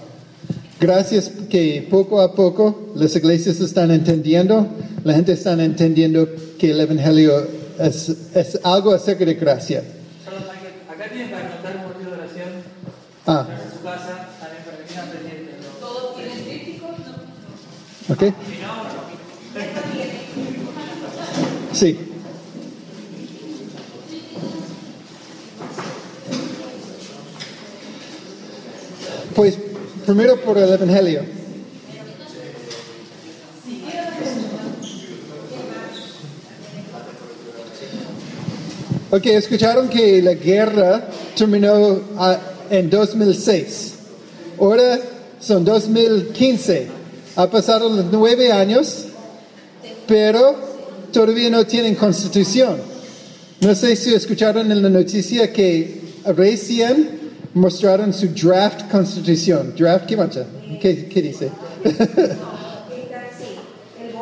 [0.81, 4.67] Gracias que poco a poco las iglesias están entendiendo,
[5.05, 6.29] la gente está entendiendo
[6.59, 7.47] que el Evangelio
[7.79, 9.83] es, es algo acerca de gracia.
[10.89, 12.49] Acá tienen para anotar un motivo de oración.
[13.27, 13.47] Ah,
[18.11, 18.23] ¿ok?
[21.73, 21.99] Sí.
[29.35, 29.57] Pues
[30.05, 31.23] primero por el Evangelio.
[39.13, 42.39] Ok, escucharon que la guerra terminó ah,
[42.71, 43.95] en 2006.
[44.59, 44.99] Ahora
[45.41, 47.00] son 2015.
[47.37, 49.07] Ha pasado los nueve años,
[50.07, 50.57] pero
[51.13, 52.77] todavía no tienen constitución.
[53.61, 57.21] No sé si escucharon en la noticia que recién
[57.55, 59.75] mostraron su draft constitución.
[59.77, 60.45] ¿Draft qué mancha?
[60.81, 61.51] ¿Qué, qué dice?
[61.85, 62.07] Está,
[63.39, 63.47] sí,
[64.01, 64.13] el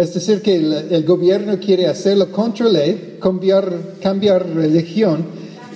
[0.00, 3.70] Es decir, que el, gobierno quiere hacerlo contra ley, cambiar,
[4.00, 5.26] cambiar religión,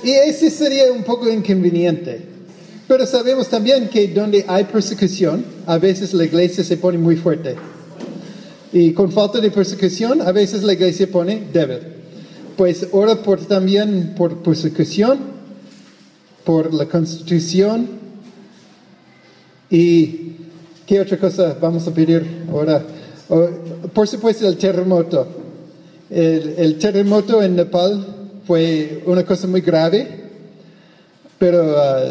[0.02, 2.22] y ese sería un poco inconveniente.
[2.88, 7.54] Pero sabemos también que donde hay persecución, a veces la iglesia se pone muy fuerte.
[8.72, 11.80] Y con falta de persecución, a veces la iglesia pone débil.
[12.56, 15.18] Pues ora por, también por persecución,
[16.44, 17.88] por la constitución,
[19.68, 20.36] y
[20.86, 22.86] qué otra cosa vamos a pedir ahora.
[23.28, 25.26] Por supuesto, el terremoto.
[26.10, 28.04] El, terremoto en Nepal
[28.46, 30.06] fue una cosa muy grave,
[31.38, 32.02] pero ah,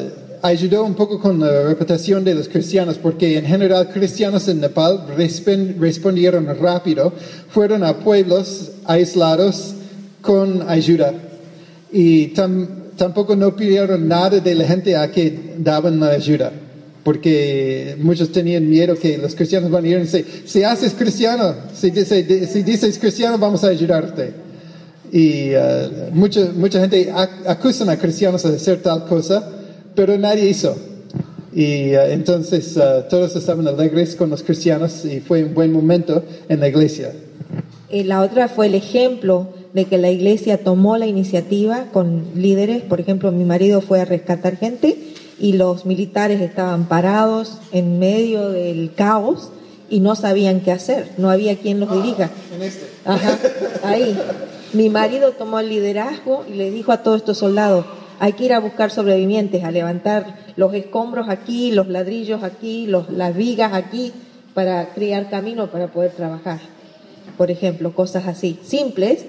[0.42, 5.06] ayudó un poco con la reputación de los cristianos, porque en general cristianos en Nepal
[5.80, 7.14] respondieron rápido,
[7.50, 9.76] fueron a pueblos aislados
[10.22, 11.14] con ayuda
[11.92, 16.52] y tam- tampoco no pidieron nada de la gente a que daban la ayuda.
[17.04, 21.54] Porque muchos tenían miedo que los cristianos van a ir y decir, si haces cristiano,
[21.74, 24.32] si, dice- si dices cristiano, vamos a ayudarte.
[25.12, 29.44] Y eh, mucha, mucha gente ac- acusan a cristianos de hacer tal cosa,
[29.94, 30.76] pero nadie hizo.
[31.54, 36.24] Y eh, entonces eh, todos estaban alegres con los cristianos y fue un buen momento
[36.48, 37.12] en la iglesia.
[37.90, 42.82] Eh, la otra fue el ejemplo de que la iglesia tomó la iniciativa con líderes.
[42.84, 44.96] Por ejemplo, mi marido fue a rescatar gente
[45.40, 49.50] y los militares estaban parados en medio del caos
[49.90, 52.30] y no sabían qué hacer, no había quien los dirija.
[53.06, 53.38] Ajá,
[53.84, 54.18] ahí.
[54.74, 57.86] Mi marido tomó el liderazgo y le dijo a todos estos soldados,
[58.20, 63.10] hay que ir a buscar sobrevivientes, a levantar los escombros aquí, los ladrillos aquí, los,
[63.10, 64.14] las vigas aquí,
[64.54, 66.60] para crear camino para poder trabajar.
[67.38, 69.26] Por ejemplo, cosas así, simples.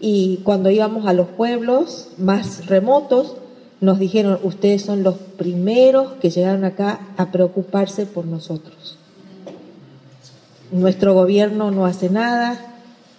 [0.00, 3.36] Y cuando íbamos a los pueblos más remotos,
[3.80, 8.98] nos dijeron, ustedes son los primeros que llegaron acá a preocuparse por nosotros.
[10.70, 12.70] Nuestro gobierno no hace nada,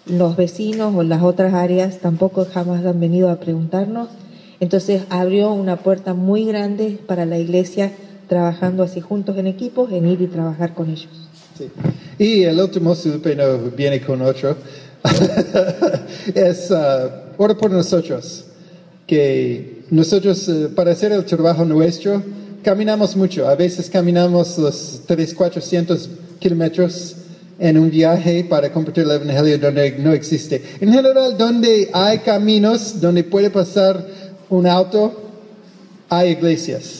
[0.05, 4.09] los vecinos o las otras áreas tampoco jamás han venido a preguntarnos.
[4.59, 7.91] Entonces abrió una puerta muy grande para la iglesia
[8.27, 11.09] trabajando así juntos en equipos, en ir y trabajar con ellos.
[11.57, 11.69] Sí.
[12.17, 12.95] Y el último
[13.35, 14.55] no viene con otro.
[16.35, 18.45] es uh, por nosotros.
[19.07, 22.23] Que nosotros, uh, para hacer el trabajo nuestro,
[22.63, 23.45] caminamos mucho.
[23.45, 27.17] A veces caminamos los 300, 400 kilómetros
[27.59, 30.63] en un viaje para compartir el Evangelio donde no existe.
[30.79, 34.07] En general, donde hay caminos, donde puede pasar
[34.49, 35.29] un auto,
[36.07, 36.99] hay iglesias.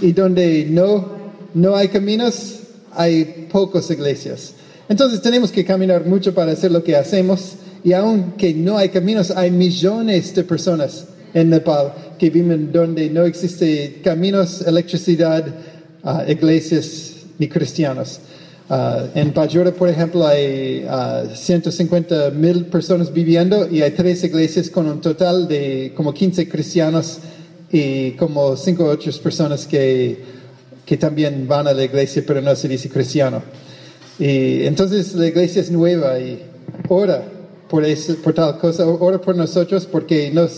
[0.00, 1.08] Y donde no,
[1.54, 2.60] no hay caminos,
[2.92, 4.54] hay pocas iglesias.
[4.88, 7.54] Entonces tenemos que caminar mucho para hacer lo que hacemos.
[7.82, 13.24] Y aunque no hay caminos, hay millones de personas en Nepal que viven donde no
[13.24, 15.46] existe caminos, electricidad,
[16.02, 18.20] uh, iglesias ni cristianos.
[18.68, 24.68] Uh, en Pajora, por ejemplo, hay uh, 150 mil personas viviendo y hay tres iglesias
[24.68, 27.18] con un total de como 15 cristianos
[27.72, 30.18] y como 5 o 8 personas que,
[30.84, 33.42] que también van a la iglesia pero no se dice cristiano.
[34.18, 36.42] Y entonces la iglesia es nueva y
[36.88, 37.37] ora
[37.68, 40.48] por, eso, por tal cosa, ora por nosotros porque no,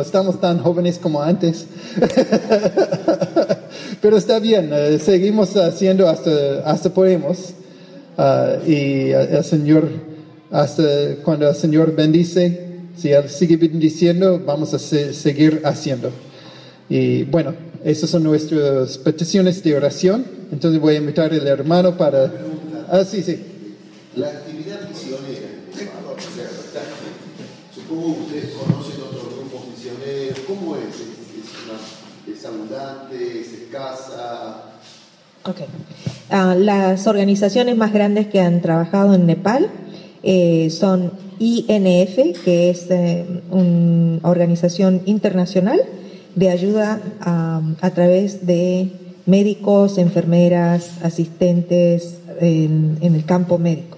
[0.00, 1.66] estamos tan jóvenes como antes.
[4.00, 7.54] Pero está bien, uh, seguimos haciendo hasta, hasta podemos.
[8.16, 9.88] Uh, y el Señor,
[10.50, 16.10] hasta cuando el Señor bendice, si Él sigue bendiciendo, vamos a se, seguir haciendo.
[16.88, 17.54] Y bueno,
[17.84, 20.24] esas son nuestras peticiones de oración.
[20.52, 22.30] Entonces voy a invitar al hermano para...
[22.88, 23.38] Ah, sí, sí.
[35.42, 35.66] Okay.
[36.30, 39.68] Uh, las organizaciones más grandes que han trabajado en Nepal
[40.22, 45.80] eh, son INF, que es eh, una organización internacional
[46.34, 48.92] de ayuda a, través de
[49.24, 53.96] médicos, enfermeras, asistentes en, en el campo médico.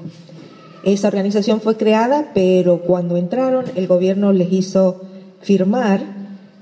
[0.84, 5.02] Esa organización fue creada, pero cuando entraron el gobierno les hizo
[5.40, 6.00] firmar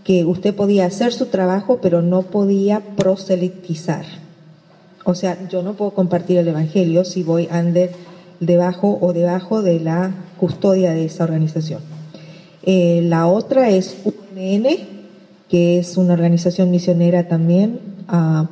[0.04, 4.29] que usted podía hacer su trabajo, pero no podía proselitizar.
[5.04, 7.90] O sea, yo no puedo compartir el Evangelio si voy under,
[8.40, 11.80] debajo o debajo de la custodia de esa organización.
[12.62, 14.66] Eh, la otra es UNN,
[15.48, 17.80] que es una organización misionera también,
[18.12, 18.46] uh,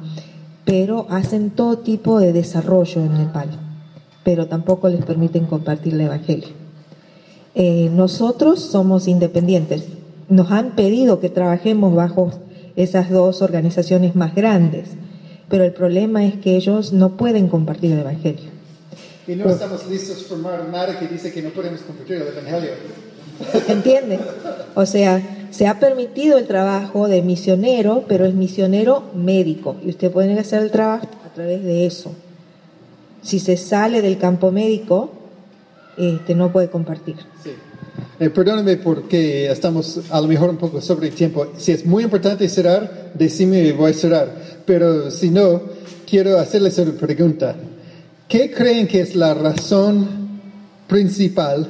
[0.65, 3.49] pero hacen todo tipo de desarrollo en Nepal,
[4.25, 6.49] pero tampoco les permiten compartir el Evangelio.
[7.55, 9.85] Eh, nosotros somos independientes.
[10.29, 12.31] Nos han pedido que trabajemos bajo
[12.77, 14.91] esas dos organizaciones más grandes
[15.49, 18.51] pero el problema es que ellos no pueden compartir el Evangelio.
[19.27, 22.71] Y no estamos listos a formar nada que dice que no podemos compartir el Evangelio.
[23.69, 24.19] ¿Entiende?
[24.75, 29.77] O sea, se ha permitido el trabajo de misionero, pero es misionero médico.
[29.85, 32.13] Y usted puede hacer el trabajo a través de eso.
[33.23, 35.11] Si se sale del campo médico,
[35.97, 37.17] este, no puede compartir.
[37.43, 37.51] Sí.
[38.21, 41.53] Eh, perdóname porque estamos a lo mejor un poco sobre el tiempo.
[41.57, 44.35] Si es muy importante cerrar, decime y voy a cerrar.
[44.65, 45.63] Pero si no,
[46.09, 47.57] quiero hacerles una pregunta.
[48.29, 50.07] ¿Qué creen que es la razón
[50.87, 51.67] principal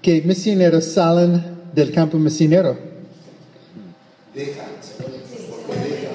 [0.00, 1.42] que misioneros salen
[1.74, 2.76] del campo misionero?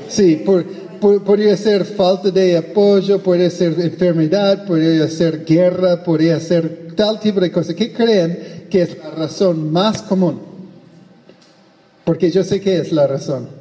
[0.10, 0.66] Sí, por,
[1.00, 7.20] por, podría ser falta de apoyo, puede ser enfermedad, podría ser guerra, podría ser tal
[7.20, 7.76] tipo de cosas.
[7.76, 10.42] ¿Qué creen que es la razón más común?
[12.04, 13.57] Porque yo sé que es la razón.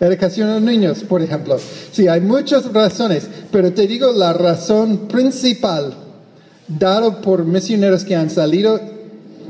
[0.00, 1.58] Educación a los niños, por ejemplo.
[1.92, 5.92] Sí, hay muchas razones, pero te digo la razón principal
[6.66, 8.80] dado por misioneros que han salido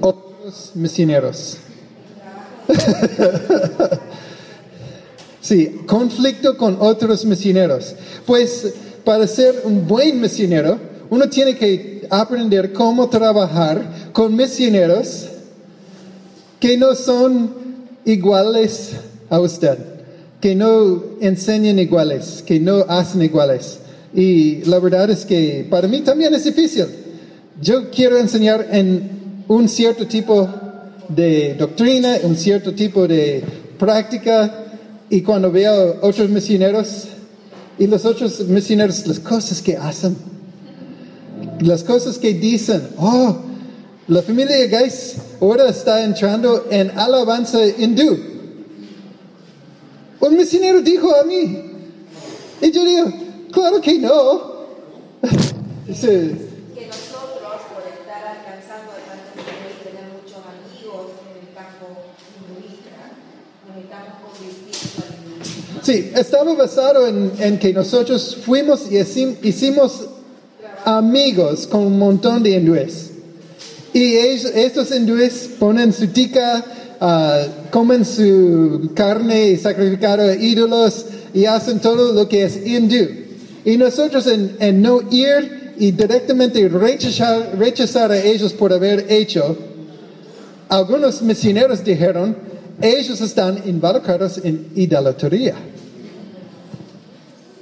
[0.00, 1.58] otros misioneros.
[5.40, 7.94] sí, conflicto con otros misioneros.
[8.26, 8.74] Pues
[9.04, 10.78] para ser un buen misionero,
[11.10, 15.28] uno tiene que aprender cómo trabajar con misioneros
[16.58, 17.54] que no son
[18.04, 18.92] iguales
[19.28, 19.78] a usted,
[20.40, 23.78] que no enseñan iguales, que no hacen iguales.
[24.14, 26.86] Y la verdad es que para mí también es difícil.
[27.60, 30.48] Yo quiero enseñar en un cierto tipo
[31.08, 33.42] de doctrina, un cierto tipo de
[33.78, 34.66] práctica,
[35.10, 37.08] y cuando veo otros misioneros
[37.78, 40.16] y los otros misioneros, las cosas que hacen,
[41.60, 43.36] las cosas que dicen, oh,
[44.06, 48.29] la familia de Geis ahora está entrando en alabanza hindú.
[50.20, 51.62] Un misionero dijo a mí,
[52.60, 53.12] y yo digo,
[53.52, 54.50] claro que no.
[55.86, 56.36] Dice,
[56.74, 61.86] que nosotros, por estar alcanzando a tantos niveles y tener muchos amigos en el campo
[62.36, 63.16] hinduista,
[63.66, 65.80] nos estamos convirtiendo al hinduismo.
[65.82, 70.06] Sí, estaba basado en, en que nosotros fuimos y hicim- hicimos
[70.84, 73.10] amigos con un montón de hindúes.
[73.94, 76.62] Y ellos- estos hindúes ponen su tica,
[77.00, 83.08] ah, comen su carne sacrificada a ídolos y hacen todo lo que es hindú.
[83.64, 89.56] Y nosotros en, en no ir y directamente rechazar, rechazar a ellos por haber hecho,
[90.68, 92.36] algunos misioneros dijeron,
[92.80, 95.54] ellos están involucrados en idolatría.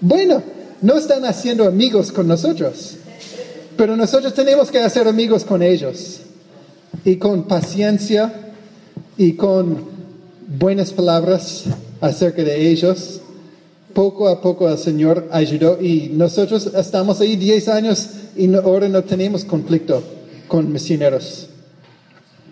[0.00, 0.42] Bueno,
[0.82, 2.96] no están haciendo amigos con nosotros,
[3.76, 6.20] pero nosotros tenemos que hacer amigos con ellos.
[7.04, 8.47] Y con paciencia
[9.18, 9.84] y con
[10.46, 11.64] buenas palabras
[12.00, 13.20] acerca de ellos.
[13.92, 19.02] Poco a poco el Señor ayudó y nosotros estamos ahí 10 años y ahora no
[19.02, 20.02] tenemos conflicto
[20.46, 21.48] con misioneros.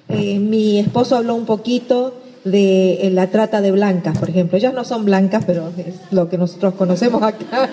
[0.08, 2.14] Eh, mi esposo habló un poquito
[2.44, 4.58] de eh, la trata de blancas, por ejemplo.
[4.58, 7.70] Ellas no son blancas, pero es lo que nosotros conocemos acá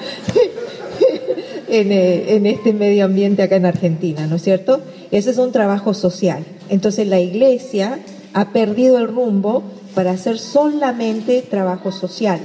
[1.68, 4.82] en, eh, en este medio ambiente acá en Argentina, ¿no es cierto?
[5.10, 6.44] Ese es un trabajo social.
[6.70, 8.00] Entonces la iglesia
[8.34, 9.64] ha perdido el rumbo
[9.94, 12.40] para hacer solamente trabajo social.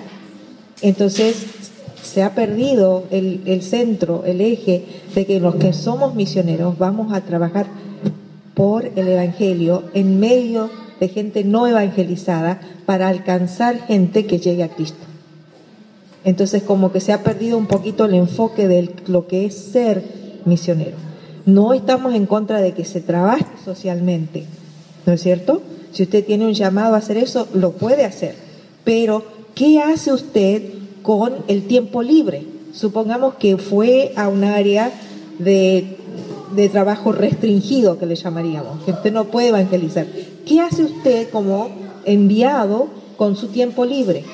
[0.82, 1.46] Entonces
[2.02, 4.84] se ha perdido el, centro, el eje
[5.14, 7.66] de que los que somos misioneros vamos a trabajar
[8.54, 10.70] por el Evangelio en medio
[11.00, 15.04] de gente no evangelizada para alcanzar gente que llegue a Cristo.
[16.24, 20.02] Entonces como que se ha perdido un poquito el enfoque de lo que es ser
[20.44, 20.96] misionero.
[21.46, 24.44] No estamos en contra de que se trabaje socialmente,
[25.06, 25.62] ¿no es cierto?
[25.92, 28.34] Si usted tiene un llamado a hacer eso, lo puede hacer.
[28.84, 29.24] Pero,
[29.54, 30.62] ¿qué hace usted
[31.02, 32.44] con el tiempo libre?
[32.72, 34.92] Supongamos que fue a un área
[35.38, 35.96] de,
[36.54, 40.06] de trabajo restringido, que le llamaríamos, que usted no puede evangelizar.
[40.46, 41.70] ¿Qué hace usted como
[42.04, 44.24] enviado con su tiempo libre?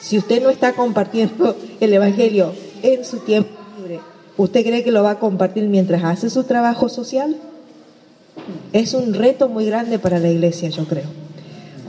[0.00, 4.00] Si usted no está compartiendo el Evangelio en su tiempo libre,
[4.36, 7.36] ¿usted cree que lo va a compartir mientras hace su trabajo social?
[8.72, 11.06] Es un reto muy grande para la iglesia, yo creo.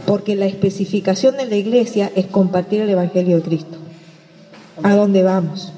[0.06, 3.78] Porque la especificación de la iglesia es compartir el Evangelio de Cristo.
[4.82, 5.72] ¿A dónde vamos?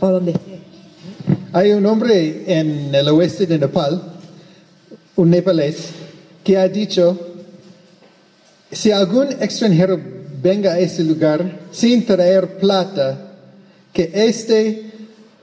[0.00, 0.34] ¿O dónde?
[1.52, 4.02] Hay un hombre en el oeste de Nepal,
[5.16, 5.90] un nepalés,
[6.42, 7.18] que ha dicho,
[8.70, 10.00] si algún extranjero
[10.42, 13.32] venga a este lugar sin traer plata,
[13.92, 14.90] que este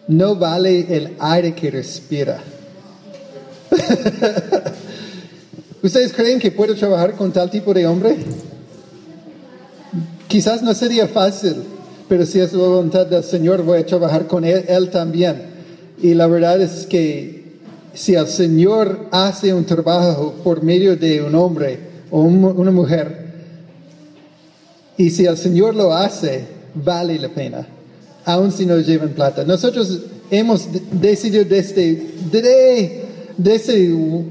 [0.07, 2.41] no vale el aire que respira.
[5.81, 8.17] ¿Ustedes creen que puedo trabajar con tal tipo de hombre?
[10.27, 11.55] Quizás no sería fácil,
[12.07, 15.41] pero si es la voluntad del Señor, voy a trabajar con él, también.
[16.01, 17.39] Y la verdad es que
[17.93, 21.79] si el Señor hace un trabajo por medio de un hombre
[22.11, 23.29] o un- una mujer,
[24.97, 26.43] y si el Señor lo hace,
[26.75, 27.65] vale la pena,
[28.25, 29.43] aun si no llevan plata.
[29.45, 29.99] Nosotros
[30.29, 33.05] hemos de- decidido desde, desde,
[33.39, 34.25] desde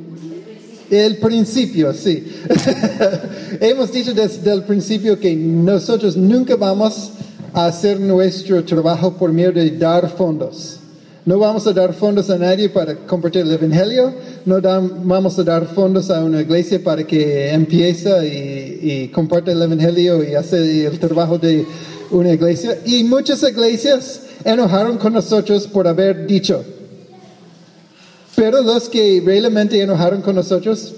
[0.90, 2.24] el principio, sí.
[3.60, 7.10] hemos dicho desde el principio que nosotros nunca vamos
[7.52, 10.76] a hacer nuestro trabajo por medio de dar fondos.
[11.24, 14.14] No vamos a dar fondos a nadie para compartir el Evangelio,
[14.46, 18.08] no dan- vamos a dar fondos a una iglesia para que empiece
[18.82, 21.66] y, y comparte el Evangelio y hace el trabajo de
[22.10, 22.78] una iglesia.
[22.86, 26.64] Y muchas iglesias enojaron con nosotros por haber dicho.
[28.38, 30.94] Pero los que realmente enojaron con nosotros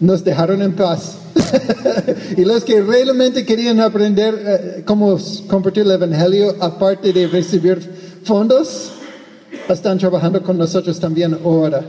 [0.00, 1.18] nos dejaron en paz.
[2.36, 5.16] y los que realmente querían aprender eh, cómo
[5.46, 7.78] compartir el Evangelio, aparte de recibir
[8.24, 8.90] fondos,
[9.68, 11.84] están trabajando con nosotros también ahora.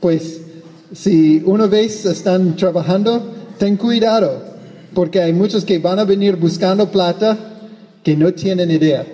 [0.00, 0.40] Pues
[0.92, 3.22] si una vez están trabajando,
[3.56, 4.42] ten cuidado,
[4.94, 7.38] porque hay muchos que van a venir buscando plata
[8.02, 9.06] que no tienen idea.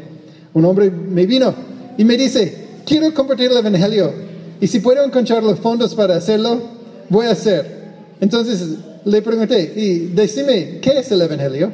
[0.55, 1.55] Un hombre me vino
[1.99, 4.30] y me dice, quiero compartir el Evangelio
[4.61, 6.61] y si puedo encontrar los fondos para hacerlo,
[7.09, 7.81] voy a hacer.
[8.21, 8.63] Entonces
[9.05, 11.73] le pregunté, y decime, ¿qué es el Evangelio?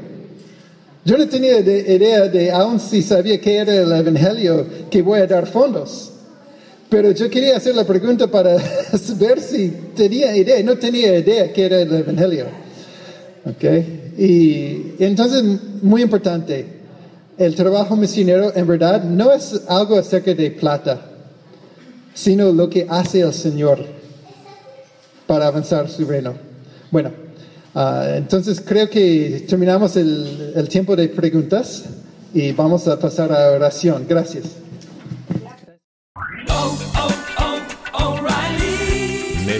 [1.04, 5.20] Yo no tenía de- idea de, aún si sabía qué era el Evangelio, que voy
[5.20, 6.12] a dar fondos.
[6.88, 8.56] Pero yo quería hacer la pregunta para
[9.18, 10.62] ver si tenía idea.
[10.62, 12.46] No tenía idea qué era el Evangelio.
[13.44, 13.64] ¿Ok?
[14.18, 15.42] Y entonces,
[15.82, 16.64] muy importante,
[17.38, 21.00] el trabajo misionero en verdad no es algo acerca de plata,
[22.16, 23.78] sino lo que hace el Señor
[25.26, 26.32] para avanzar su reino.
[26.90, 27.10] Bueno,
[27.74, 31.84] ah, entonces creo que terminamos el, el tiempo de preguntas
[32.32, 34.06] y vamos a pasar a oración.
[34.08, 34.65] Gracias.